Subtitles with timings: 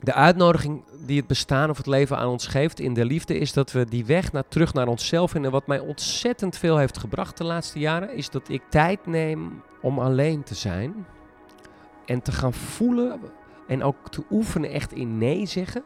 [0.00, 3.52] de uitnodiging die het bestaan of het leven aan ons geeft in de liefde is
[3.52, 5.50] dat we die weg naar, terug naar onszelf vinden.
[5.50, 9.98] Wat mij ontzettend veel heeft gebracht de laatste jaren is dat ik tijd neem om
[9.98, 11.06] alleen te zijn
[12.06, 13.20] en te gaan voelen
[13.66, 15.82] en ook te oefenen echt in nee zeggen.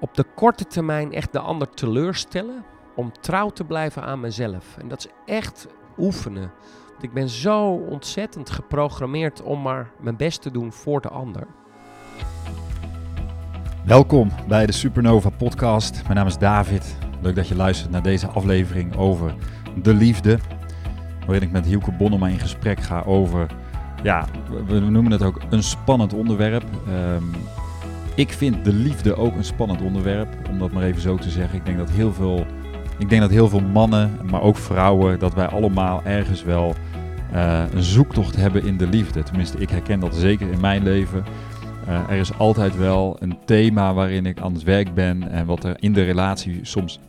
[0.00, 2.64] Op de korte termijn echt de ander teleurstellen
[2.94, 4.76] om trouw te blijven aan mezelf.
[4.78, 5.66] En dat is echt
[5.98, 6.52] oefenen.
[6.90, 11.46] Want ik ben zo ontzettend geprogrammeerd om maar mijn best te doen voor de ander.
[13.84, 16.02] Welkom bij de Supernova Podcast.
[16.02, 16.96] Mijn naam is David.
[17.20, 19.34] Leuk dat je luistert naar deze aflevering over
[19.82, 20.38] de liefde.
[21.26, 23.46] Waarin ik met Hielke Bonnema in gesprek ga over,
[24.02, 24.26] ja,
[24.66, 26.64] we noemen het ook een spannend onderwerp.
[26.88, 27.30] Um,
[28.14, 31.58] ik vind de liefde ook een spannend onderwerp, om dat maar even zo te zeggen.
[31.58, 32.46] Ik denk dat heel veel,
[32.98, 36.74] ik denk dat heel veel mannen, maar ook vrouwen, dat wij allemaal ergens wel
[37.34, 39.22] uh, een zoektocht hebben in de liefde.
[39.22, 41.24] Tenminste, ik herken dat zeker in mijn leven.
[41.88, 45.64] Uh, er is altijd wel een thema waarin ik aan het werk ben en wat
[45.64, 47.00] er in de relatie soms,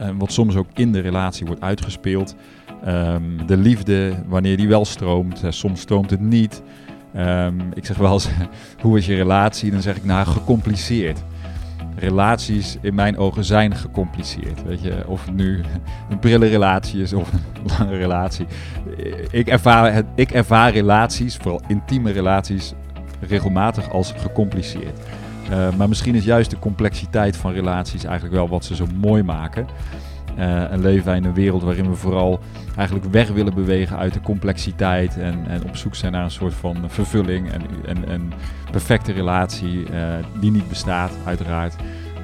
[0.00, 2.34] uh, wat soms ook in de relatie wordt uitgespeeld.
[2.86, 6.62] Um, de liefde, wanneer die wel stroomt, soms stroomt het niet.
[7.16, 8.28] Um, ik zeg wel eens,
[8.82, 9.70] hoe is je relatie?
[9.70, 11.22] Dan zeg ik, nou, gecompliceerd.
[11.96, 14.62] Relaties in mijn ogen zijn gecompliceerd.
[14.62, 15.60] Weet je, of het nu
[16.10, 17.40] een prille relatie is of een
[17.78, 18.46] lange relatie.
[19.30, 22.74] Ik ervaar, ik ervaar relaties, vooral intieme relaties,
[23.20, 24.98] regelmatig als gecompliceerd.
[25.50, 29.22] Uh, maar misschien is juist de complexiteit van relaties eigenlijk wel wat ze zo mooi
[29.22, 29.66] maken.
[30.38, 32.40] Uh, en leven wij in een wereld waarin we vooral
[32.76, 36.54] eigenlijk weg willen bewegen uit de complexiteit en, en op zoek zijn naar een soort
[36.54, 37.50] van vervulling
[37.86, 38.32] en, en,
[38.70, 41.74] perfecte relatie uh, die niet bestaat, uiteraard.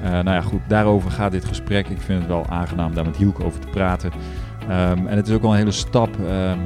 [0.01, 1.87] Nou ja, goed, daarover gaat dit gesprek.
[1.87, 4.11] Ik vind het wel aangenaam daar met Hielke over te praten.
[4.69, 6.59] Um, en het is ook wel een hele stap, um,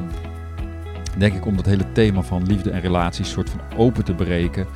[1.17, 4.67] denk ik, om dat hele thema van liefde en relaties soort van open te breken.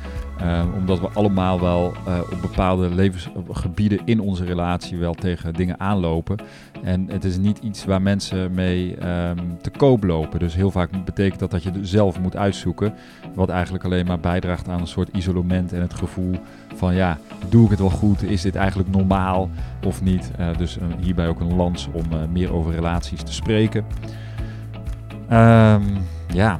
[0.42, 5.80] Um, omdat we allemaal wel uh, op bepaalde levensgebieden in onze relatie wel tegen dingen
[5.80, 6.36] aanlopen.
[6.82, 10.38] En het is niet iets waar mensen mee um, te koop lopen.
[10.38, 12.94] Dus heel vaak betekent dat dat je zelf moet uitzoeken.
[13.34, 16.34] Wat eigenlijk alleen maar bijdraagt aan een soort isolement en het gevoel
[16.74, 17.18] van ja,
[17.48, 18.22] doe ik het wel goed?
[18.22, 19.50] Is dit eigenlijk normaal
[19.84, 20.30] of niet?
[20.40, 23.84] Uh, dus uh, hierbij ook een lans om meer over relaties te spreken.
[25.32, 25.82] Um,
[26.32, 26.58] ja,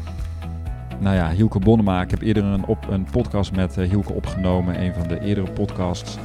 [0.99, 2.03] nou ja, Hielke Bonnema.
[2.03, 5.50] Ik heb eerder een, op, een podcast met uh, Hielke opgenomen, een van de eerdere
[5.50, 6.16] podcasts.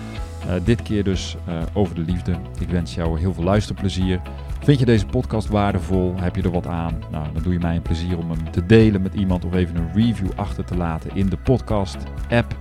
[0.47, 2.35] Uh, dit keer dus uh, over de liefde.
[2.59, 4.21] Ik wens jou heel veel luisterplezier.
[4.59, 6.13] Vind je deze podcast waardevol?
[6.19, 7.03] Heb je er wat aan?
[7.11, 9.75] Nou, dan doe je mij een plezier om hem te delen met iemand of even
[9.75, 12.55] een review achter te laten in de podcast-app.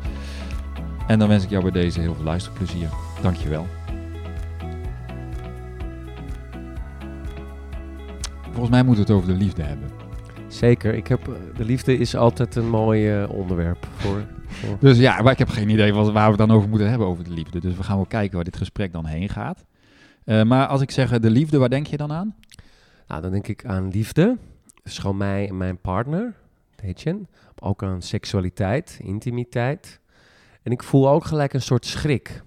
[1.07, 2.89] En dan wens ik jou bij deze heel veel luisterplezier.
[3.23, 3.67] Dankjewel.
[8.43, 10.00] Volgens mij moeten we het over de liefde hebben.
[10.51, 10.95] Zeker.
[10.95, 15.33] Ik heb, de liefde is altijd een mooi uh, onderwerp voor, voor, Dus ja, maar
[15.33, 17.61] ik heb geen idee wat, waar we het dan over moeten hebben over de liefde.
[17.61, 19.65] Dus we gaan wel kijken waar dit gesprek dan heen gaat.
[20.25, 22.35] Uh, maar als ik zeg de liefde, waar denk je dan aan?
[23.07, 24.37] Nou, dan denk ik aan liefde.
[24.83, 26.35] Is gewoon mij en mijn partner,
[26.83, 27.23] Etienne.
[27.59, 30.01] Ook aan seksualiteit, intimiteit.
[30.63, 32.43] En ik voel ook gelijk een soort schrik.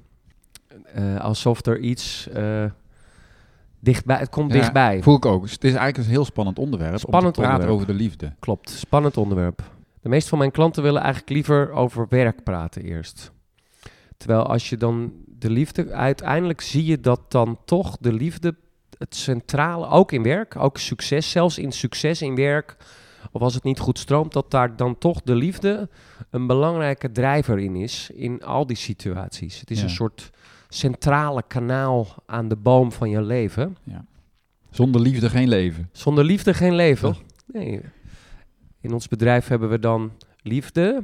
[0.97, 2.30] Uh, alsof er iets
[3.83, 5.01] dichtbij, het komt ja, dichtbij.
[5.03, 5.41] Voel ik ook.
[5.41, 7.81] Dus het is eigenlijk een heel spannend onderwerp spannend om te praten onderwerp.
[7.81, 8.35] over de liefde.
[8.39, 9.63] Klopt, spannend onderwerp.
[10.01, 13.31] De meeste van mijn klanten willen eigenlijk liever over werk praten eerst.
[14.17, 18.55] Terwijl als je dan de liefde, uiteindelijk zie je dat dan toch de liefde
[18.97, 22.77] het centrale, ook in werk, ook succes, zelfs in succes in werk,
[23.31, 25.89] of als het niet goed stroomt, dat daar dan toch de liefde
[26.29, 29.59] een belangrijke drijver in is, in al die situaties.
[29.59, 29.83] Het is Ja.
[29.83, 30.29] een soort
[30.73, 33.78] centrale kanaal aan de boom van je leven.
[33.84, 34.06] Ja.
[34.69, 35.89] Zonder liefde geen leven.
[35.91, 37.13] Zonder liefde geen leven.
[37.13, 37.23] Toch?
[37.45, 37.81] Nee.
[38.81, 40.11] In ons bedrijf hebben we dan
[40.41, 41.03] liefde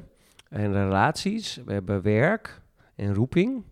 [0.49, 1.61] en relaties.
[1.65, 2.61] We hebben werk
[2.95, 3.63] en roeping.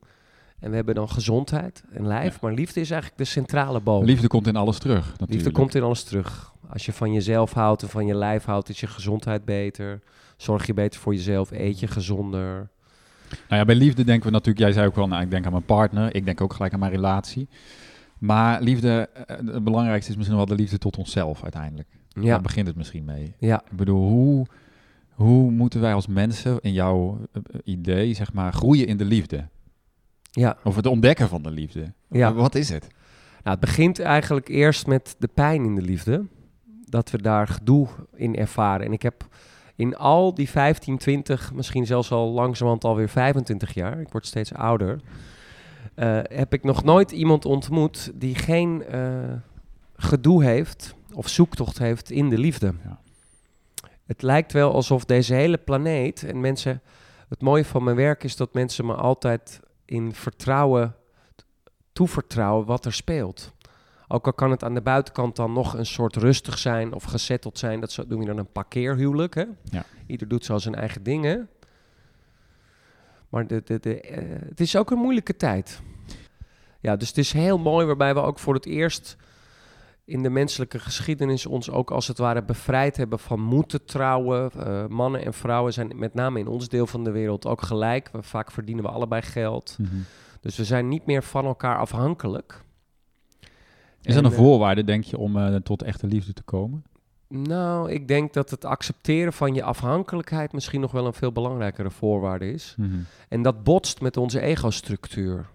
[0.60, 2.34] En we hebben dan gezondheid en lijf.
[2.34, 2.40] Ja.
[2.42, 4.06] Maar liefde is eigenlijk de centrale boom.
[4.06, 5.06] Liefde komt in alles terug.
[5.06, 5.32] Natuurlijk.
[5.32, 6.54] Liefde komt in alles terug.
[6.70, 10.02] Als je van jezelf houdt en van je lijf houdt, is je gezondheid beter.
[10.38, 12.70] Zorg je beter voor jezelf, eet je gezonder.
[13.30, 15.52] Nou ja, bij liefde denken we natuurlijk, jij zei ook wel, nou, ik denk aan
[15.52, 17.48] mijn partner, ik denk ook gelijk aan mijn relatie.
[18.18, 21.88] Maar liefde, eh, het belangrijkste is misschien wel de liefde tot onszelf uiteindelijk.
[22.10, 23.34] Ja, Daar begint het misschien mee.
[23.40, 23.62] ja.
[23.72, 24.46] Ik bedoel, hoe,
[25.10, 29.48] hoe moeten wij als mensen in jouw eh, idee, zeg maar, groeien in de liefde?
[30.32, 30.58] ja.
[30.64, 31.94] Of het ontdekken van de liefde?
[32.10, 32.34] Ja.
[32.34, 32.88] Wat is het?
[33.44, 36.26] Nou, het begint eigenlijk eerst met de pijn in de liefde.
[36.86, 38.86] Dat we daar gedoe in ervaren.
[38.86, 39.28] En ik heb
[39.78, 44.54] in al die 15, 20, misschien zelfs al langzamerhand alweer 25 jaar, ik word steeds
[44.54, 45.00] ouder,
[45.96, 49.34] eh, heb ik nog nooit iemand ontmoet die geen eh,
[49.96, 52.74] gedoe heeft of zoektocht heeft in de liefde.
[52.84, 53.00] Ja.
[54.06, 56.82] Het lijkt wel alsof deze hele planeet en mensen
[57.30, 60.96] het mooie van mijn werk is dat mensen me altijd in vertrouwen
[61.92, 63.54] toevertrouwen wat er speelt.
[64.08, 67.58] Ook al kan het aan de buitenkant dan nog een soort rustig zijn of gezetteld
[67.58, 67.80] zijn.
[67.80, 69.36] Dat noem je dan een parkeerhuwelijk.
[69.36, 69.46] Hè?
[69.64, 69.86] Ja.
[70.06, 71.50] Ieder doet zo zijn eigen dingen.
[73.30, 75.82] Maar de, de, de, eh, het is ook een moeilijke tijd.
[76.80, 79.18] Ja, dus het is heel mooi waarbij we ook voor het eerst
[80.06, 84.52] in de menselijke geschiedenis ons ook als het ware bevrijd hebben van moeten trouwen.
[84.58, 88.10] Uh, mannen en vrouwen zijn met name in ons deel van de wereld ook gelijk.
[88.12, 89.76] We, vaak verdienen we allebei geld.
[89.80, 89.96] Mhm.
[90.42, 92.66] Dus we zijn niet meer van elkaar afhankelijk.
[94.08, 96.84] Is dat En, een eh, voorwaarde, denk je, om eh, tot echte liefde te komen?
[97.30, 101.92] Nou, ik denk dat het accepteren van je afhankelijkheid misschien nog wel een veel belangrijkere
[101.92, 102.76] voorwaarde is.
[102.78, 102.96] Mhm.
[103.30, 105.46] En dat botst met onze ego-structuur.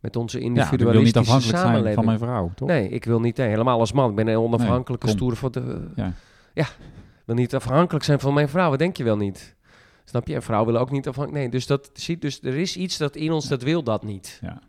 [0.00, 1.94] Met onze Ja, ik wil niet individualistische afhankelijk zijn samenleving.
[1.94, 2.68] van mijn vrouw, toch?
[2.68, 4.10] Nee, ik wil niet, nee, helemaal als man.
[4.10, 5.16] Ik ben een onafhankelijke kom.
[5.16, 5.90] stoere van de...
[5.96, 6.12] Ja.
[6.54, 8.70] ja, ik wil niet afhankelijk zijn van mijn vrouw.
[8.70, 9.54] Wat denk je wel niet?
[10.04, 10.34] Snap je?
[10.34, 11.42] En vrouwen willen ook niet afhankelijk...
[11.42, 14.38] Nee, dus, dat, zie, dus er is iets dat in ons, dat wil dat niet.
[14.42, 14.60] Ja.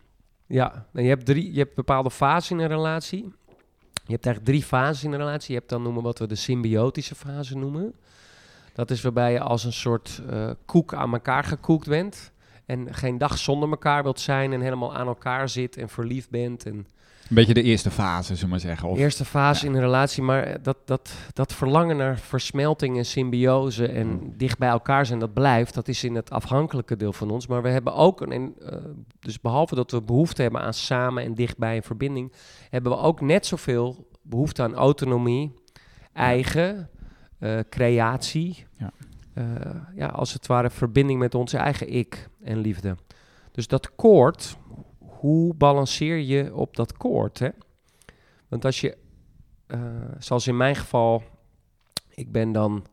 [0.48, 3.34] Ja, je hebt, drie, je hebt bepaalde fases in een relatie.
[3.94, 5.54] Je hebt eigenlijk drie fases in een relatie.
[5.54, 7.94] Je hebt dan noemen wat we de symbiotische fase noemen.
[8.74, 12.32] Dat is waarbij je als een soort eh, koek aan elkaar gekoekt bent.
[12.66, 16.66] En geen dag zonder elkaar wilt zijn en helemaal aan elkaar zit en verliefd bent.
[16.66, 16.88] En
[17.30, 18.90] Een beetje de eerste fase, zullen we maar zeggen.
[18.90, 19.70] Of, eerste fase ja.
[19.70, 24.34] in een relatie, maar dat, dat, dat verlangen naar versmelting en symbiose en Mm.
[24.38, 25.74] dicht bij elkaar zijn, dat blijft.
[25.74, 27.48] Dat is in het afhankelijke deel van ons.
[27.48, 28.78] Maar we hebben ook, een, en, eh,
[29.20, 32.34] dus behalve dat we behoefte hebben aan samen en dichtbij en verbinding,
[32.70, 35.54] hebben we ook net zoveel behoefte aan autonomie,
[36.14, 36.90] eigen,
[37.40, 38.66] eh, creatie.
[38.78, 38.92] Ja.
[39.34, 39.44] Eh,
[39.96, 42.96] ja, als het ware verbinding met onze eigen ik en liefde.
[43.52, 44.58] Dus dat koord,
[45.26, 47.40] hoe balanceer je op dat koord?
[47.40, 47.50] Hè?
[48.48, 48.98] Want als je,
[49.68, 49.80] eh,
[50.20, 51.24] zoals in mijn geval,
[52.10, 52.86] ik ben dan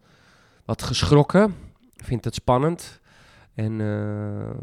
[0.65, 1.55] wat geschrokken,
[1.97, 3.01] vind het spannend
[3.55, 4.57] en eh,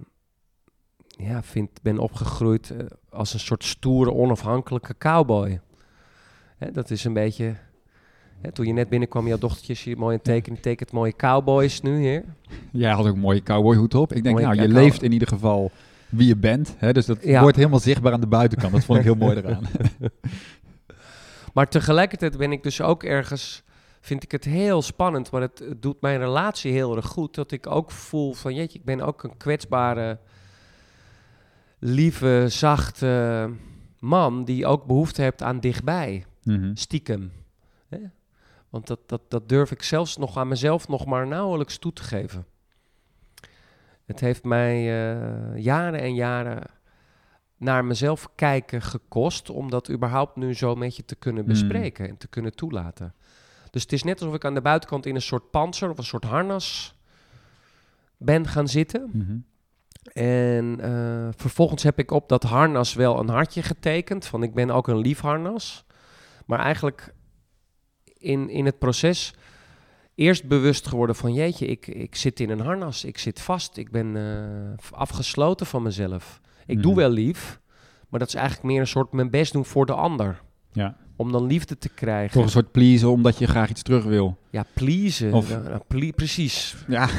[1.27, 5.59] ja, vind, ben opgegroeid eh, als een soort stoere, onafhankelijke cowboy.
[6.57, 7.55] Hè, dat is een beetje.
[8.41, 11.15] Hè, toen je net binnenkwam, jouw dochtertje, zie je mooi een teken, die tekent mooie
[11.15, 12.25] cowboys nu hier.
[12.71, 14.13] Jij had ook een mooie cowboyhoed op.
[14.13, 15.71] Ik denk, Mooie nou, je leeft in ieder geval
[16.09, 16.75] wie je bent.
[16.77, 16.93] Hè?
[16.93, 17.41] Dus dat Ja.
[17.41, 18.71] wordt helemaal zichtbaar aan de buitenkant.
[18.73, 19.63] Dat vond ik heel mooi eraan.
[21.53, 23.63] Maar tegelijkertijd ben ik dus ook ergens,
[24.01, 27.35] vind ik het heel spannend, maar het, het doet mijn relatie heel erg goed.
[27.35, 30.19] Dat ik ook voel van, jeetje, ik ben ook een kwetsbare,
[31.79, 33.49] lieve, zachte
[33.99, 36.71] man die ook behoefte heeft aan dichtbij, Mhm.
[36.75, 37.31] stiekem.
[37.89, 37.97] Hè?
[38.69, 42.03] Want dat, dat, dat durf ik zelfs nog aan mezelf nog maar nauwelijks toe te
[42.03, 42.45] geven.
[44.09, 46.63] Het heeft mij eh, jaren en jaren
[47.57, 51.49] naar mezelf kijken gekost om dat überhaupt nu zo met je te kunnen Mm.
[51.49, 53.13] bespreken en te kunnen toelaten.
[53.69, 56.03] Dus het is net alsof ik aan de buitenkant in een soort panzer of een
[56.03, 56.95] soort harnas
[58.17, 59.09] ben gaan zitten.
[59.13, 59.37] Mhm.
[60.13, 64.25] En eh, vervolgens heb ik op dat harnas wel een hartje getekend.
[64.25, 65.85] Van ik ben ook een lief harnas.
[66.45, 67.13] Maar eigenlijk
[68.17, 69.33] in, in het proces
[70.19, 73.03] eerst bewust geworden van jeetje, ik, ik zit in een harnas.
[73.03, 73.77] Ik zit vast.
[73.77, 76.39] Ik ben eh, afgesloten van mezelf.
[76.65, 76.99] Ik doe Mhm.
[77.01, 77.59] wel lief.
[78.09, 80.41] Maar dat is eigenlijk meer een soort mijn best doen voor de ander.
[80.71, 80.95] Ja.
[81.15, 82.31] Om dan liefde te krijgen.
[82.33, 84.37] Voor een soort pleasen, omdat je graag iets terug wil.
[84.49, 85.33] Ja, pleasen.
[85.33, 86.75] Of- Ja, nou, ple- precies.
[86.87, 87.09] Ja,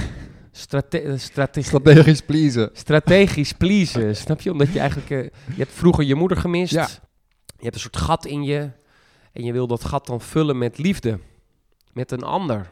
[0.53, 2.71] Strate eh, strate- strategisch pleasen.
[2.73, 4.51] strategisch pleasen, snap je?
[4.53, 5.11] Omdat je eigenlijk...
[5.11, 6.73] eh, je hebt vroeger je moeder gemist.
[6.73, 6.89] Ja.
[7.57, 8.71] Je hebt een soort gat in je.
[9.33, 11.19] En je wil dat gat dan vullen met liefde.
[11.93, 12.71] Met een ander.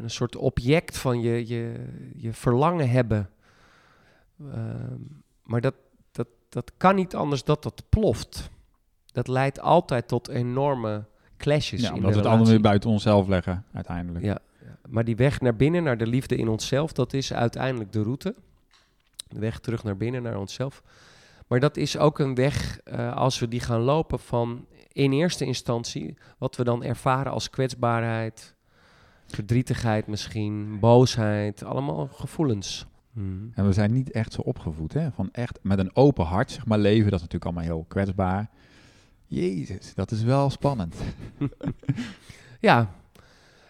[0.00, 3.30] En een soort object van je, je, je verlangen hebben.
[4.52, 4.96] Ehm,
[5.42, 5.74] maar dat,
[6.12, 8.50] dat, dat kan niet anders dat dat ploft.
[9.12, 11.04] Dat leidt altijd tot enorme
[11.36, 14.24] clashes Ja, in omdat we het allemaal weer buiten onszelf leggen, uiteindelijk.
[14.24, 14.78] Ja, ja.
[14.88, 18.34] maar die weg naar binnen, naar de liefde in onszelf, dat is uiteindelijk de route.
[19.28, 20.82] De weg terug naar binnen, naar onszelf.
[21.46, 25.44] Maar dat is ook een weg, eh, als we die gaan lopen, van in eerste
[25.44, 28.54] instantie wat we dan ervaren als kwetsbaarheid,
[29.34, 32.86] verdrietigheid misschien, boosheid, allemaal gevoelens.
[33.12, 33.50] Hmm.
[33.54, 35.10] En we zijn niet echt zo opgevoed, hè?
[35.10, 37.04] Van echt met een open hart, zeg maar, leven.
[37.10, 38.50] Dat is natuurlijk allemaal heel kwetsbaar.
[39.26, 40.94] Jezus, dat is wel spannend.
[42.60, 42.90] Ja.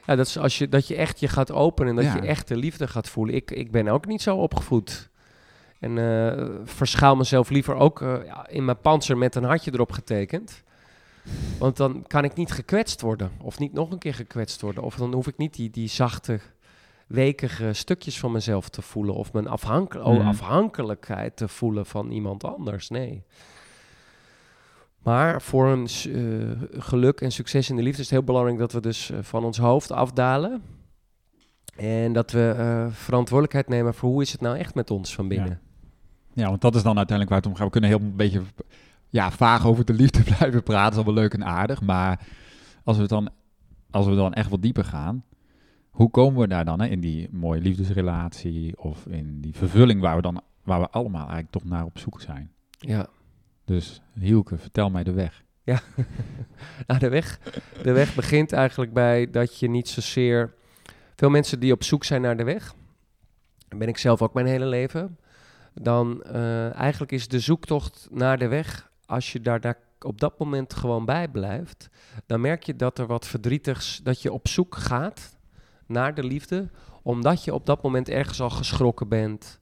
[0.06, 2.14] ja, dat is als je, dat je echt je gaat openen en dat Ja.
[2.22, 3.34] je echt de liefde gaat voelen.
[3.34, 5.08] Ik, ik ben ook niet zo opgevoed.
[5.80, 9.92] En eh, verschuil mezelf liever ook eh, ja, in mijn panzer met een hartje erop
[9.92, 10.62] getekend.
[11.58, 13.30] Want dan kan ik niet gekwetst worden.
[13.42, 14.82] Of niet nog een keer gekwetst worden.
[14.82, 16.40] Of dan hoef ik niet die, die zachte,
[17.06, 19.14] wekige stukjes van mezelf te voelen.
[19.14, 20.26] Of mijn afhankel oh, Mhm.
[20.28, 22.88] afhankelijkheid te voelen van iemand anders.
[22.88, 23.22] Nee.
[25.02, 28.72] Maar voor een eh, geluk en succes in de liefde is het heel belangrijk dat
[28.72, 30.62] we dus eh, van ons hoofd afdalen.
[31.76, 35.28] En dat we eh, verantwoordelijkheid nemen voor hoe is het nou echt met ons van
[35.28, 35.60] binnen.
[36.32, 37.64] Ja, want dat is dan uiteindelijk waar het om gaat.
[37.64, 38.42] We kunnen heel een beetje
[39.10, 40.90] ja, vaag over de liefde blijven praten.
[40.90, 41.80] Is allemaal leuk en aardig.
[41.80, 42.26] Maar
[42.84, 43.30] als we dan,
[43.90, 45.24] als we dan echt wat dieper gaan,
[45.90, 50.16] hoe komen we daar dan hè, in die mooie liefdesrelatie of in die vervulling waar
[50.16, 52.50] we dan waar we allemaal eigenlijk toch naar op zoek zijn?
[52.78, 53.06] Ja.
[53.64, 55.44] Dus Hielke, vertel mij de weg.
[55.62, 55.80] Ja,
[56.86, 57.40] nou, de, weg,
[57.82, 60.54] de weg begint eigenlijk bij dat je niet zozeer...
[61.16, 62.74] Veel mensen die op zoek zijn naar de weg,
[63.68, 65.18] ben ik zelf ook mijn hele leven,
[65.74, 70.38] dan uh, eigenlijk is de zoektocht naar de weg, als je daar, daar op dat
[70.38, 71.88] moment gewoon bij blijft,
[72.26, 75.36] dan merk je dat er wat verdrietigs, dat je op zoek gaat
[75.86, 76.68] naar de liefde,
[77.02, 79.58] omdat je op dat moment ergens al geschrokken bent,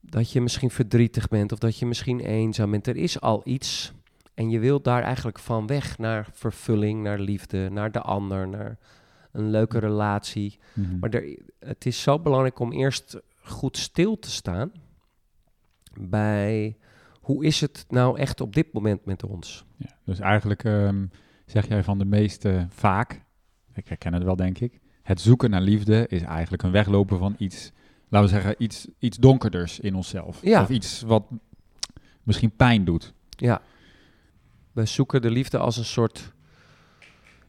[0.00, 2.86] dat je misschien verdrietig bent of dat je misschien eenzaam bent.
[2.86, 3.92] Er is al iets
[4.34, 8.78] en je wilt daar eigenlijk van weg naar vervulling, naar liefde, naar de ander, naar
[9.32, 10.58] een leuke relatie.
[10.72, 10.98] Mhm.
[10.98, 14.72] Maar er, het is zo belangrijk om eerst goed stil te staan
[16.00, 16.76] bij
[17.24, 19.64] hoe is het nou echt op dit moment met ons.
[19.76, 21.06] Ja, dus eigenlijk ehm,
[21.46, 23.22] zeg jij van de meeste vaak,
[23.74, 27.34] ik herken het wel denk ik, het zoeken naar liefde is eigenlijk een weglopen van
[27.38, 27.72] iets,
[28.08, 30.42] laten we zeggen, iets, iets donkerders in onszelf.
[30.42, 30.62] Ja.
[30.62, 31.24] Of iets wat
[32.22, 33.14] misschien pijn doet.
[33.28, 33.62] Ja,
[34.72, 36.32] we zoeken de liefde als een soort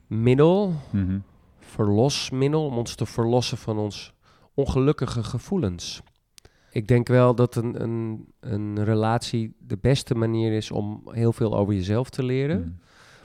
[0.07, 1.19] middel, Mhm.
[1.59, 4.13] verlosmiddel, om ons te verlossen van ons
[4.53, 6.01] ongelukkige gevoelens.
[6.75, 11.57] Ik denk wel dat een, een, een relatie de beste manier is om heel veel
[11.57, 12.59] over jezelf te leren.
[12.59, 12.69] Mhm.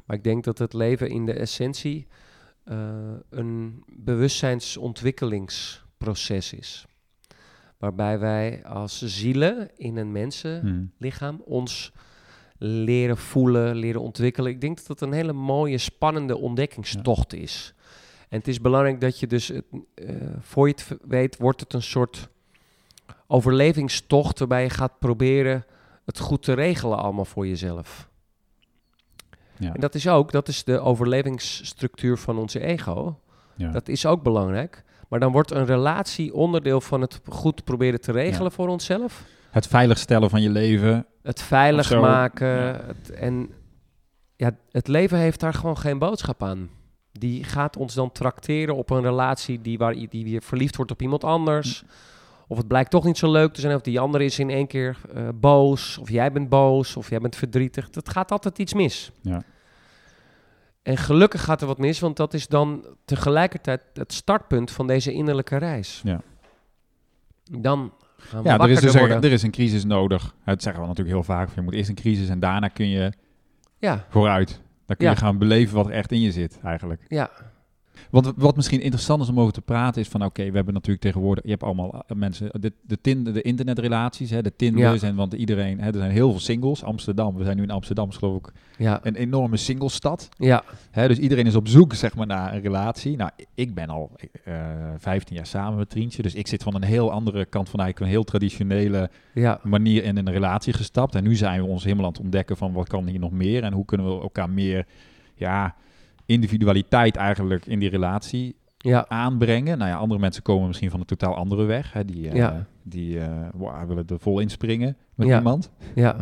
[0.06, 2.06] Maar ik denk dat het leven in de essentie
[2.64, 2.88] eh,
[3.30, 6.86] een bewustzijnsontwikkelingsproces is.
[7.78, 11.42] Waarbij wij als zielen in een mensenlichaam Mhm.
[11.44, 11.92] ons
[12.58, 14.52] leren voelen, leren ontwikkelen.
[14.52, 17.74] Ik denk dat dat een hele mooie, spannende ontdekkingstocht is.
[18.28, 19.64] En het is belangrijk dat je dus, het,
[19.94, 22.28] eh, voor je het weet, wordt het een soort
[23.30, 25.64] overlevingstocht waarbij je gaat proberen
[26.04, 28.08] het goed te regelen allemaal voor jezelf.
[29.58, 29.74] Ja.
[29.74, 33.18] En dat is ook, dat is de overlevingsstructuur van onze ego.
[33.54, 33.70] ja.
[33.70, 34.84] Dat is ook belangrijk.
[35.08, 38.50] Maar dan wordt een relatie onderdeel van het goed proberen te regelen Ja.
[38.50, 39.24] voor onszelf.
[39.50, 41.06] Het veiligstellen van je leven.
[41.22, 42.86] Het veilig maken.
[42.86, 43.50] Het, en
[44.36, 46.70] ja, het leven heeft daar gewoon geen boodschap aan.
[47.12, 51.02] Die gaat ons dan trakteren op een relatie die, waar, die weer verliefd wordt op
[51.02, 51.84] iemand anders.
[52.50, 53.74] Of het blijkt toch niet zo leuk te zijn.
[53.74, 55.98] Of die andere is in één keer eh, boos.
[55.98, 56.96] Of jij bent boos.
[56.96, 57.90] Of jij bent verdrietig.
[57.90, 59.10] Dat gaat altijd iets mis.
[59.22, 59.42] Ja.
[60.82, 65.12] En gelukkig gaat er wat mis, want dat is dan tegelijkertijd het startpunt van deze
[65.12, 66.00] innerlijke reis.
[66.04, 66.20] Ja.
[67.44, 70.34] Dan gaan we Ja, er is, wakkerder dus er is een crisis nodig.
[70.44, 71.54] Dat zeggen we natuurlijk heel vaak.
[71.54, 73.12] Je moet eerst een crisis en daarna kun je
[73.78, 74.60] Ja, vooruit.
[74.86, 75.12] Dan kun Ja.
[75.12, 77.04] je gaan beleven wat er echt in je zit, eigenlijk.
[77.08, 77.30] ja,
[78.10, 80.24] Wat, wat misschien interessant is om over te praten is van...
[80.24, 81.44] oké, we hebben natuurlijk tegenwoordig...
[81.44, 82.50] je hebt allemaal eh, mensen...
[82.60, 85.02] de, de, Tinder, de internetrelaties, hè, de Tinders...
[85.02, 85.80] en want iedereen...
[85.80, 86.84] Hè, er zijn heel veel singles.
[86.84, 88.52] Amsterdam, we zijn nu in Amsterdam, is geloof ik...
[88.78, 90.28] ja, een enorme singlestad.
[90.36, 93.16] ja, Hè, dus iedereen is op zoek zeg maar, naar een relatie.
[93.16, 94.10] Nou, ik ben al
[94.44, 94.54] eh
[94.98, 96.22] 15 jaar samen met Trientje.
[96.22, 100.04] Dus ik zit van een heel andere kant van eigenlijk een heel traditionele ja, manier
[100.04, 101.14] in een relatie gestapt.
[101.14, 103.62] En nu zijn we ons helemaal aan het ontdekken van wat kan hier nog meer.
[103.62, 104.86] En hoe kunnen we elkaar meer
[105.34, 105.74] ja,
[106.30, 109.78] individualiteit eigenlijk in die relatie ja, aanbrengen.
[109.78, 111.92] Nou ja, andere mensen komen misschien van een totaal andere weg.
[111.92, 112.66] Hè, die eh, Ja.
[112.82, 115.36] die eh, wow, willen er vol inspringen met Ja.
[115.38, 115.70] iemand.
[115.94, 116.16] ja,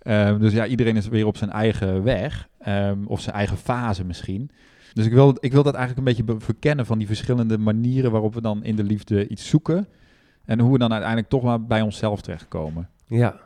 [0.00, 2.48] Ehm, dus ja, iedereen is weer op zijn eigen weg.
[2.58, 4.50] ehm, of zijn eigen fase misschien.
[4.92, 8.10] Dus ik wil, ik wil dat eigenlijk een beetje be- verkennen van die verschillende manieren
[8.10, 9.86] waarop we dan in de liefde iets zoeken.
[10.44, 12.88] En hoe we dan uiteindelijk toch maar bij onszelf terechtkomen.
[13.06, 13.36] ja,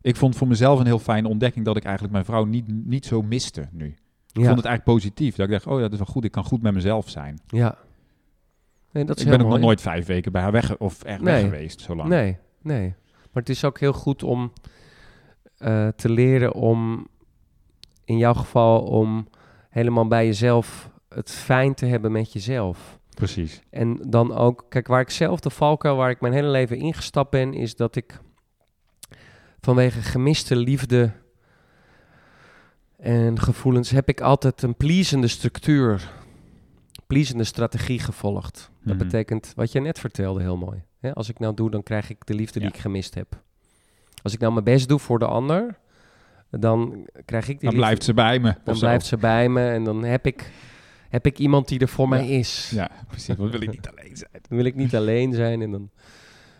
[0.00, 3.06] Ik vond voor mezelf een heel fijne ontdekking dat ik eigenlijk mijn vrouw niet, niet
[3.06, 3.94] zo miste nu.
[4.34, 5.36] Ik ja, vond het eigenlijk positief.
[5.36, 6.24] Dat ik dacht, oh ja, dat is wel goed.
[6.24, 7.40] Ik kan goed met mezelf zijn.
[7.46, 7.78] ja.
[8.92, 11.20] Nee, dat is ik ben ook nog nooit vijf weken bij haar weg of echt
[11.20, 11.34] Nee.
[11.42, 12.08] weg geweest zo lang.
[12.08, 12.88] Nee, nee.
[13.32, 14.52] Maar het is ook heel goed om
[15.58, 17.06] eh, te leren om,
[18.04, 19.28] in jouw geval, om
[19.70, 22.98] helemaal bij jezelf het fijn te hebben met jezelf.
[23.14, 23.60] Precies.
[23.70, 27.30] En dan ook, kijk, waar ik zelf de valkuil, waar ik mijn hele leven ingestapt
[27.30, 28.20] ben, is dat ik
[29.60, 31.12] vanwege gemiste liefde
[33.04, 36.10] en gevoelens heb ik altijd een pleasende structuur,
[37.06, 38.70] pleasende strategie gevolgd.
[38.84, 39.04] Dat Mhm.
[39.04, 40.82] betekent wat je net vertelde heel mooi.
[41.00, 42.66] Hè, als ik nou doe, dan krijg ik de liefde Ja.
[42.66, 43.42] die ik gemist heb.
[44.22, 45.78] Als ik nou mijn best doe voor de ander,
[46.50, 47.78] dan krijg ik die Dan liefde.
[47.86, 48.54] blijft ze bij me.
[48.64, 50.50] dan blijft ze bij me en dan heb ik,
[51.08, 52.70] heb ik iemand die er voor mij is.
[52.74, 53.36] Ja, precies.
[53.36, 54.30] Want wil ik niet alleen zijn.
[54.32, 55.90] Dan wil ik niet alleen zijn en dan,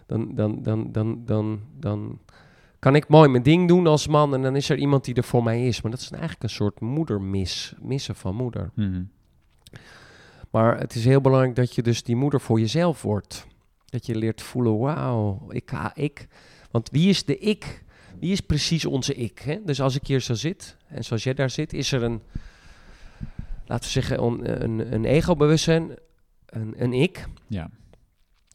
[0.07, 2.19] dan, dan, dan, dan, dan, dan
[2.85, 5.25] kan ik mooi mijn ding doen als man en dan is er iemand die er
[5.25, 5.83] voor mij is.
[5.83, 8.71] Maar dat is eigenlijk een soort moedermis, missen van moeder.
[8.75, 9.03] Mhm.
[10.51, 13.47] Maar het is heel belangrijk dat je dus die moeder voor jezelf wordt.
[13.85, 16.27] Dat je leert voelen, wauw, ik, ah, ik.
[16.71, 17.85] Want wie is de ik?
[18.19, 19.39] Wie is precies onze ik?
[19.39, 19.59] Hè?
[19.65, 22.23] Dus als ik hier zo zit, en zoals jij daar zit, is er een,
[23.67, 25.97] laten we zeggen, een, een, een ego-bewustzijn,
[26.47, 27.27] een, een ik.
[27.47, 27.71] Ja.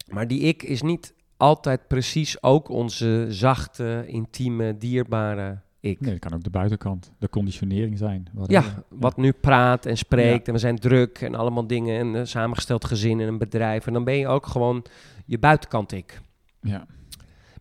[0.07, 6.00] Maar die ik is niet altijd precies ook onze zachte, intieme, dierbare ik.
[6.01, 8.27] Nee, dat kan ook de buitenkant, de conditionering zijn.
[8.34, 12.13] Wat Ja, wat nu praat en spreekt en we zijn druk en allemaal dingen en
[12.13, 13.88] een samengesteld gezin en een bedrijf.
[13.88, 14.86] En dan ben je ook gewoon
[15.25, 16.22] je buitenkant ik.
[16.62, 16.86] Ja.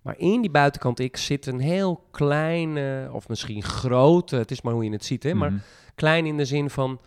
[0.03, 4.73] Maar in die buitenkant ik zit een heel kleine, of misschien grote, het is maar
[4.73, 5.61] hoe je het ziet, hè, maar Mhm.
[5.95, 7.01] klein in de zin van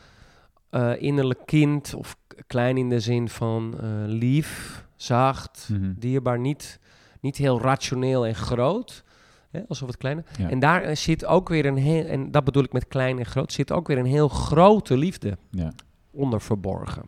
[0.69, 2.15] eh, innerlijk kind of
[2.47, 5.93] klein in de zin van eh, lief, zacht, Mhm.
[5.97, 6.79] dierbaar, niet,
[7.19, 9.03] niet heel rationeel en groot.
[9.51, 10.23] Hè, alsof het kleine.
[10.37, 10.49] Ja.
[10.49, 13.25] En daar eh, zit ook weer een heel, en dat bedoel ik met klein en
[13.25, 15.71] groot, zit ook weer een heel grote liefde Ja.
[16.11, 17.03] onder verborgen.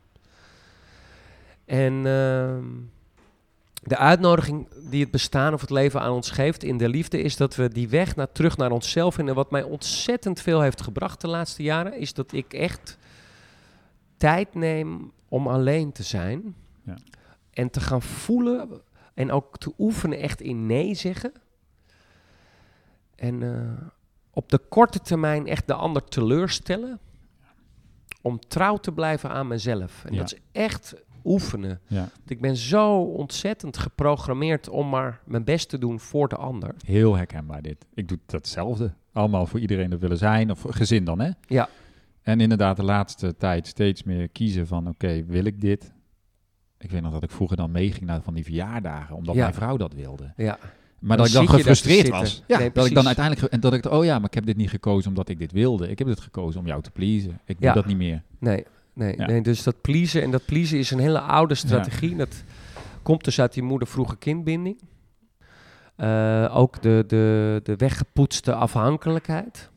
[1.66, 2.66] En ehm,
[3.84, 7.38] de uitnodiging die het bestaan of het leven aan ons geeft in de liefde is
[7.38, 9.34] dat we die weg naar, terug naar onszelf vinden.
[9.36, 12.98] En wat mij ontzettend veel heeft gebracht de laatste jaren, is dat ik echt
[14.18, 16.56] tijd neem om alleen te zijn.
[16.86, 16.98] Ja.
[17.54, 18.82] En te gaan voelen
[19.14, 21.32] en ook te oefenen echt in nee zeggen.
[23.16, 23.88] En eh,
[24.32, 27.00] op de korte termijn echt de ander teleurstellen.
[28.22, 30.06] Om trouw te blijven aan mezelf.
[30.06, 30.20] En Ja.
[30.20, 30.96] dat is echt
[31.26, 31.80] oefenen.
[31.88, 32.00] ja.
[32.00, 36.76] Want Ik ben zo ontzettend geprogrammeerd om maar mijn best te doen voor de ander.
[36.86, 37.86] Heel herkenbaar dit.
[37.94, 38.94] Ik doe datzelfde.
[39.14, 41.30] Allemaal voor iedereen dat willen zijn, of gezin dan, hè?
[41.48, 41.70] Ja.
[42.22, 45.92] En inderdaad de laatste tijd steeds meer kiezen van, oké, wil ik dit?
[46.84, 49.42] Ik weet nog dat ik vroeger dan meeging naar van die verjaardagen, omdat Ja.
[49.42, 50.34] mijn vrouw dat wilde.
[50.38, 50.58] Ja,
[51.00, 52.44] Maar Dan dat ik dan gefrustreerd was.
[52.48, 53.54] Ja, Nee, dat ik dan uiteindelijk...
[53.54, 55.90] En dat ik, oh ja, maar ik heb dit niet gekozen omdat ik dit wilde.
[55.90, 57.40] Ik heb dit gekozen om jou te pleasen.
[57.46, 57.74] Ik doe Ja.
[57.74, 58.22] dat niet meer.
[58.40, 59.26] nee, nee, Ja.
[59.26, 59.42] nee.
[59.42, 62.16] Dus dat pleasen en dat pleasen is een hele oude strategie.
[62.16, 62.44] Dat
[63.02, 64.80] komt dus uit die moeder-vroege kindbinding.
[65.96, 69.70] Eh, ook de, de, de weggepoetste afhankelijkheid.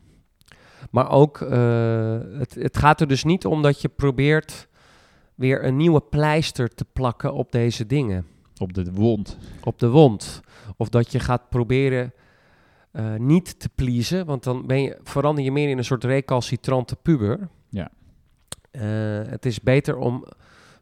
[0.91, 4.66] Maar ook, eh, het, het gaat er dus niet om dat je probeert
[5.37, 8.25] weer een nieuwe pleister te plakken op deze dingen.
[8.57, 9.37] Op de wond.
[9.63, 10.41] op de wond.
[10.77, 12.13] Of dat je gaat proberen
[12.91, 16.95] eh, niet te pleasen, want dan ben je, verander je meer in een soort recalcitrante
[16.95, 17.47] puber.
[17.69, 17.89] Ja.
[18.71, 18.81] Eh,
[19.29, 20.25] het is beter om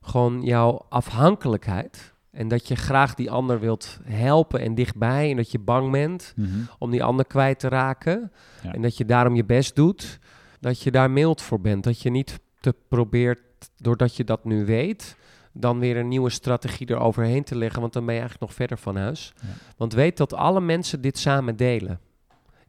[0.02, 5.52] gewoon jouw afhankelijkheid en dat je graag die ander wilt helpen en dichtbij en dat
[5.52, 6.50] je bang bent Mhm.
[6.80, 8.74] om die ander kwijt te raken Ja.
[8.74, 10.20] en dat je daarom je best doet,
[10.60, 11.84] dat je daar mild voor bent.
[11.84, 13.40] Dat je niet te probeert,
[13.78, 15.16] doordat je dat nu weet,
[15.52, 18.78] dan weer een nieuwe strategie eroverheen te leggen, want dan ben je eigenlijk nog verder
[18.78, 19.34] van huis.
[19.42, 19.48] Ja.
[19.78, 22.00] Want weet dat alle mensen dit samen delen.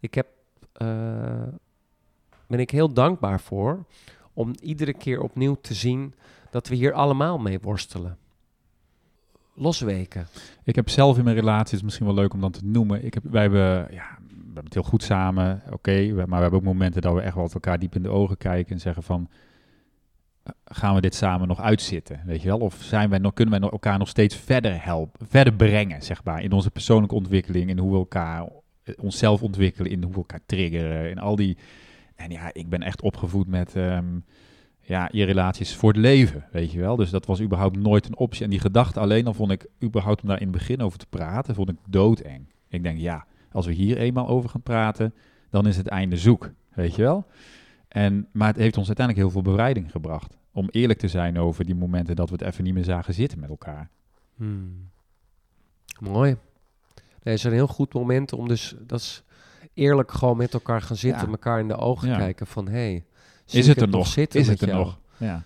[0.00, 0.26] Ik heb,
[0.72, 0.86] eh,
[2.46, 3.84] ben ik heel dankbaar voor
[4.32, 6.14] om iedere keer opnieuw te zien
[6.50, 8.18] dat we hier allemaal mee worstelen.
[9.54, 10.26] Losweken.
[10.64, 13.04] Ik heb zelf in mijn relatie, het is misschien wel leuk om dan te noemen.
[13.04, 16.12] Ik heb, wij hebben, ja, we hebben het heel goed samen, oké.
[16.14, 18.72] maar we hebben ook momenten dat we echt wel elkaar diep in de ogen kijken
[18.72, 19.28] en zeggen van...
[20.64, 22.58] Gaan we dit samen nog uitzitten, weet je wel?
[22.58, 26.42] Of zijn wij nog, kunnen wij elkaar nog steeds verder helpen, verder brengen, zeg maar,
[26.42, 28.48] in onze persoonlijke ontwikkeling, in hoe we elkaar,
[28.82, 31.56] eh, onszelf ontwikkelen, in hoe we elkaar triggeren, in al die...
[32.14, 34.04] En ja, ik ben echt opgevoed met, ehm,
[34.80, 36.96] ja, je relaties voor het leven, weet je wel.
[36.96, 38.44] Dus dat was überhaupt nooit een optie.
[38.44, 41.06] En die gedachte alleen al vond ik, überhaupt om daar in het begin over te
[41.06, 42.46] praten, vond ik doodeng.
[42.68, 45.14] Ik denk, ja, als we hier eenmaal over gaan praten,
[45.50, 47.26] dan is het einde zoek, weet je wel.
[47.96, 50.36] En, maar het heeft ons uiteindelijk heel veel bevrijding gebracht.
[50.52, 53.40] Om eerlijk te zijn over die momenten dat we het even niet meer zagen zitten
[53.40, 53.90] met elkaar.
[54.34, 54.90] Hmm.
[56.00, 56.36] Mooi.
[57.22, 59.22] Nee, is een heel goed moment om dus, dat is
[59.74, 61.30] eerlijk gewoon met elkaar gaan zitten, Ja.
[61.30, 62.16] elkaar in de ogen Ja.
[62.16, 63.04] kijken van, hé, hey,
[63.46, 64.06] Is het er nog?
[64.06, 64.84] zitten Is het er jou?
[64.84, 64.98] nog?
[65.16, 65.42] Ja.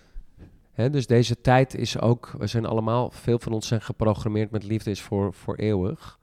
[0.71, 4.63] Hè, dus deze tijd is ook, we zijn allemaal, veel van ons zijn geprogrammeerd met
[4.63, 6.19] liefde is voor, voor eeuwig.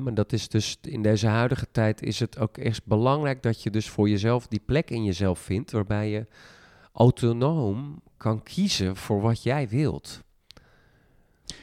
[0.00, 3.70] Maar dat is dus, in deze huidige tijd is het ook echt belangrijk dat je
[3.70, 6.26] dus voor jezelf die plek in jezelf vindt, waarbij je
[6.92, 10.22] autonoom kan kiezen voor wat jij wilt.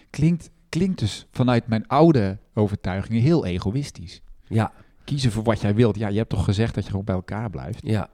[0.10, 4.22] Klinkt, klinkt dus vanuit mijn oude overtuigingen heel egoïstisch.
[4.48, 4.72] Ja,
[5.04, 5.98] Kiezen voor wat jij wilt.
[5.98, 7.80] Ja, je hebt toch gezegd dat je gewoon bij elkaar blijft.
[7.84, 8.10] ja.